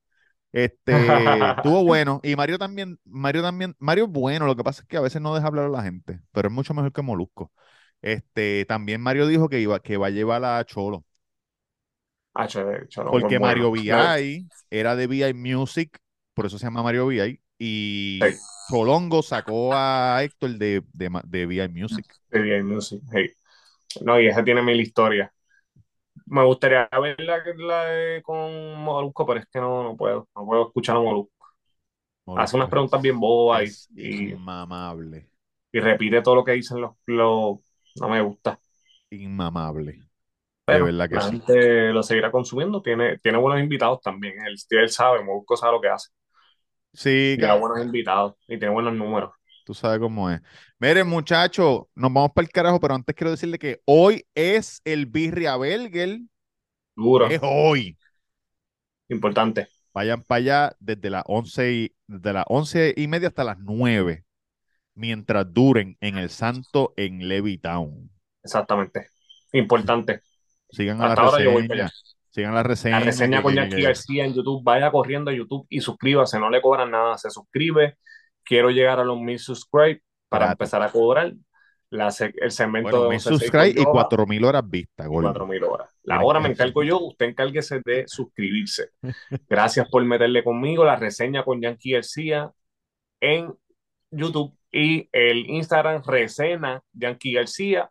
Este, 0.52 1.50
estuvo 1.52 1.84
bueno. 1.84 2.20
Y 2.22 2.36
Mario 2.36 2.58
también, 2.58 2.98
Mario 3.04 3.42
también, 3.42 3.76
Mario 3.78 4.04
es 4.06 4.10
bueno, 4.10 4.46
lo 4.46 4.56
que 4.56 4.64
pasa 4.64 4.82
es 4.82 4.88
que 4.88 4.96
a 4.96 5.00
veces 5.00 5.20
no 5.22 5.34
deja 5.34 5.46
hablar 5.48 5.66
a 5.66 5.68
la 5.68 5.82
gente, 5.82 6.20
pero 6.32 6.48
es 6.48 6.54
mucho 6.54 6.74
mejor 6.74 6.92
que 6.92 7.02
Molusco. 7.02 7.52
Este, 8.02 8.64
también 8.66 9.00
Mario 9.00 9.26
dijo 9.26 9.48
que 9.48 9.60
iba, 9.60 9.80
que 9.80 9.96
va 9.96 10.06
a 10.08 10.10
llevar 10.10 10.44
a 10.44 10.64
Cholo, 10.64 11.04
Ah, 12.34 12.46
porque 13.10 13.38
bueno. 13.38 13.40
Mario 13.40 13.70
VI 13.70 14.48
era 14.70 14.96
de 14.96 15.06
VI 15.06 15.34
Music, 15.34 15.98
por 16.34 16.46
eso 16.46 16.58
se 16.58 16.66
llama 16.66 16.82
Mario 16.82 17.06
VI, 17.06 17.40
y 17.58 18.20
Sí. 18.20 18.38
Cholongo 18.68 19.22
sacó 19.22 19.74
a 19.74 20.22
Héctor 20.22 20.58
de, 20.58 20.84
de, 20.92 21.10
de 21.24 21.46
VI 21.46 21.68
Music. 21.68 22.06
Bien, 22.30 22.62
music, 22.66 23.02
hey. 23.12 23.30
No, 24.02 24.20
y 24.20 24.28
esa 24.28 24.44
tiene 24.44 24.62
mil 24.62 24.80
historias. 24.80 25.30
Me 26.30 26.44
gustaría 26.44 26.88
ver 27.02 27.20
la, 27.20 27.42
la 27.56 27.84
de 27.86 28.22
con 28.22 28.74
Molusco, 28.82 29.26
pero 29.26 29.40
es 29.40 29.46
que 29.46 29.60
no, 29.60 29.82
no 29.82 29.96
puedo. 29.96 30.28
No 30.34 30.44
puedo 30.46 30.66
escuchar 30.68 30.96
a 30.96 31.00
Molusco. 31.00 31.32
Hace 32.34 32.56
unas 32.56 32.70
preguntas 32.70 33.02
bien 33.02 33.18
bobas 33.20 33.90
y, 33.96 34.30
y, 34.32 34.38
inmamable, 34.38 35.30
y 35.72 35.80
repite 35.80 36.22
todo 36.22 36.36
lo 36.36 36.44
que 36.44 36.52
dicen 36.52 36.80
los, 36.80 36.92
los... 37.06 37.58
No 37.94 38.08
me 38.08 38.20
gusta. 38.22 38.60
inmamable. 39.10 40.00
De 40.68 40.80
Pero 40.80 40.82
verdad 40.82 41.10
que 41.10 41.20
la 41.20 41.22
sí. 41.22 41.42
gente 41.42 41.92
lo 41.92 42.02
seguirá 42.02 42.30
consumiendo. 42.30 42.82
Tiene, 42.82 43.18
tiene 43.18 43.38
buenos 43.38 43.62
invitados 43.62 44.00
también. 44.02 44.34
Él, 44.46 44.54
él 44.70 44.88
sabe, 44.90 45.22
Molusco 45.24 45.56
sabe 45.56 45.72
lo 45.72 45.80
que 45.80 45.88
hace. 45.88 46.10
Sí, 46.92 47.36
que- 47.40 47.58
buenos 47.60 47.80
invitados 47.84 48.34
y 48.46 48.58
tiene 48.58 48.70
buenos 48.74 48.94
números. 48.94 49.32
Tú 49.68 49.74
sabes 49.74 49.98
cómo 49.98 50.30
es. 50.30 50.40
Miren, 50.78 51.06
muchachos, 51.06 51.82
nos 51.94 52.10
vamos 52.10 52.30
para 52.34 52.46
el 52.46 52.50
carajo, 52.50 52.80
pero 52.80 52.94
antes 52.94 53.14
quiero 53.14 53.30
decirle 53.32 53.58
que 53.58 53.82
hoy 53.84 54.24
es 54.34 54.80
el 54.86 55.04
Birria 55.04 55.56
Burger. 55.56 56.20
Duro, 56.96 57.26
Es 57.26 57.38
hoy. 57.42 57.98
importante. 59.08 59.68
Vayan 59.92 60.22
para 60.22 60.38
allá 60.38 60.76
desde 60.80 61.10
las 61.10 61.22
11 61.26 61.72
y, 61.72 61.94
desde 62.06 62.32
las 62.32 62.44
11 62.48 62.94
y 62.96 63.08
media 63.08 63.28
hasta 63.28 63.44
las 63.44 63.58
9, 63.58 64.24
mientras 64.94 65.52
duren 65.52 65.98
en 66.00 66.16
el 66.16 66.30
Santo 66.30 66.94
en 66.96 67.28
Levittown. 67.28 68.10
Exactamente. 68.42 69.08
Importante. 69.52 70.22
Sigan 70.70 70.98
a 71.02 71.08
la 71.08 71.08
Hasta 71.10 71.22
ahora 71.22 71.44
yo 71.44 71.52
voy 71.52 71.68
para 71.68 71.82
reseña. 71.84 71.92
Sigan 72.30 72.54
la 72.54 72.62
reseña. 72.62 73.00
La 73.00 73.04
reseña 73.04 73.42
con 73.42 73.54
que- 73.54 73.82
García 73.82 74.24
en 74.24 74.32
YouTube. 74.32 74.62
Vaya 74.64 74.90
corriendo 74.90 75.30
a 75.30 75.34
YouTube 75.34 75.66
y 75.68 75.82
suscríbase. 75.82 76.38
No 76.38 76.48
le 76.48 76.62
cobran 76.62 76.90
nada. 76.90 77.18
Se 77.18 77.28
suscribe. 77.28 77.98
Quiero 78.48 78.70
llegar 78.70 78.98
a 78.98 79.04
los 79.04 79.20
mil 79.20 79.38
subscribe 79.38 80.02
para 80.30 80.52
empezar 80.52 80.82
a 80.82 80.90
cobrar 80.90 81.34
la 81.90 82.08
el 82.36 82.50
segmento 82.50 82.90
Bueno, 82.90 83.02
de 83.04 83.08
mil 83.10 83.18
11.6 83.18 83.20
subscribe 83.20 83.68
y 83.68 83.74
con 83.74 83.84
Yoba, 83.84 84.08
4000 84.08 84.44
horas 84.44 84.62
vistas, 84.70 85.06
gordo. 85.06 85.34
4.000 85.34 85.64
horas. 85.64 85.90
La 86.02 86.22
hora 86.22 86.40
me 86.40 86.48
encargo 86.48 86.82
yo. 86.82 86.98
Usted 86.98 87.26
encárguese 87.26 87.82
de 87.84 88.04
suscribirse. 88.06 88.90
Gracias 89.50 89.86
por 89.90 90.02
meterle 90.02 90.42
conmigo 90.42 90.82
la 90.82 90.96
reseña 90.96 91.44
con 91.44 91.60
Yankee 91.60 91.92
García 91.92 92.50
en 93.20 93.54
YouTube 94.10 94.56
y 94.72 95.10
el 95.12 95.50
Instagram 95.50 96.02
Resena 96.06 96.82
Yankee 96.94 97.34
García. 97.34 97.90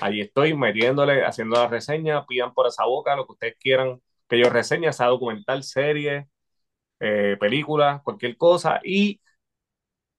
Allí 0.00 0.22
estoy 0.22 0.54
metiéndole, 0.54 1.22
haciendo 1.22 1.56
la 1.56 1.68
reseña. 1.68 2.24
Pidan 2.24 2.54
por 2.54 2.66
esa 2.66 2.86
boca 2.86 3.14
lo 3.14 3.26
que 3.26 3.32
ustedes 3.32 3.56
quieran 3.60 4.00
que 4.26 4.38
yo 4.38 4.48
reseñe, 4.48 4.90
sea 4.92 5.08
documental, 5.08 5.62
serie, 5.64 6.28
eh, 7.00 7.36
película, 7.38 8.00
cualquier 8.04 8.38
cosa. 8.38 8.80
Y 8.82 9.20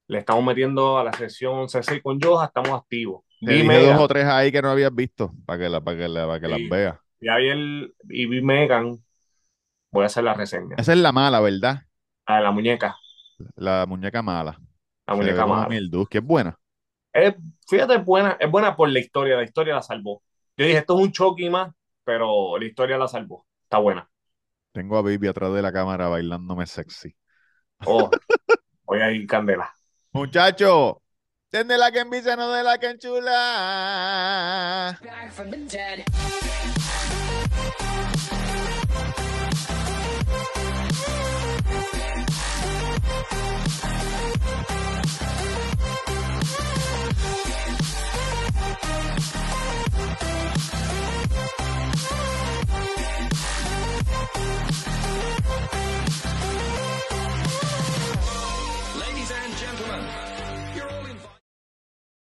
le 0.09 0.19
estamos 0.19 0.43
metiendo 0.45 0.99
a 0.99 1.05
la 1.05 1.13
sesión 1.13 1.55
11.6 1.59 2.03
con 2.03 2.19
Joja, 2.21 2.47
estamos 2.47 2.71
activos. 2.71 3.23
Te 3.43 3.53
Vi 3.53 3.63
dije 3.63 3.77
dos 3.79 3.97
o 3.99 4.07
tres 4.07 4.25
ahí 4.25 4.51
que 4.51 4.61
no 4.61 4.69
habías 4.71 4.93
visto 4.93 5.33
para 5.45 5.59
que, 5.59 5.69
la, 5.69 5.81
para 5.81 5.97
que, 5.97 6.07
la- 6.09 6.27
para 6.27 6.39
que 6.41 6.47
las 6.49 6.67
veas. 6.69 6.97
y 7.21 7.29
ayer 7.29 7.57
y 8.09 8.25
vi 8.27 8.41
Megan, 8.41 8.97
voy 9.91 10.03
a 10.03 10.07
hacer 10.07 10.23
la 10.23 10.33
reseña. 10.33 10.75
Esa 10.77 10.93
es 10.93 10.99
la 10.99 11.11
mala, 11.11 11.39
¿verdad? 11.41 11.83
La 12.27 12.37
de 12.37 12.43
la 12.43 12.51
muñeca, 12.51 12.95
La 13.55 13.85
muñeca 13.85 14.21
mala. 14.23 14.59
la 15.07 15.15
Se 15.15 15.21
muñeca 15.23 15.45
mala. 15.45 15.67
Mildus, 15.67 16.09
que 16.09 16.19
es 16.19 16.23
buena. 16.23 16.59
Es, 17.13 17.35
fíjate, 17.67 17.95
es 17.95 18.05
buena, 18.05 18.37
es 18.39 18.49
buena 18.51 18.75
por 18.75 18.89
la 18.89 18.99
historia, 18.99 19.35
la 19.35 19.43
historia 19.43 19.75
la 19.75 19.81
salvó. 19.81 20.23
Yo 20.57 20.65
dije, 20.65 20.77
esto 20.79 20.97
es 20.99 21.05
un 21.05 21.11
Chucky 21.11 21.49
más, 21.49 21.73
pero 22.03 22.57
la 22.57 22.65
historia 22.65 22.97
la 22.97 23.07
salvó. 23.07 23.45
Está 23.63 23.77
buena. 23.79 24.09
Tengo 24.71 24.97
a 24.97 25.01
Baby 25.03 25.27
atrás 25.27 25.53
de 25.53 25.61
la 25.61 25.71
cámara 25.71 26.07
bailándome 26.07 26.65
sexy. 26.65 27.15
Oh, 27.83 28.09
voy 28.85 29.01
a 29.01 29.11
ir 29.11 29.27
candela. 29.27 29.73
Muchacho, 30.11 31.03
desde 31.51 31.77
la 31.77 31.91
que 31.91 31.99
envicia, 31.99 32.35
no 32.35 32.51
de 32.51 32.63
la 32.63 32.79
que 32.79 32.89
enchula. 32.89 34.97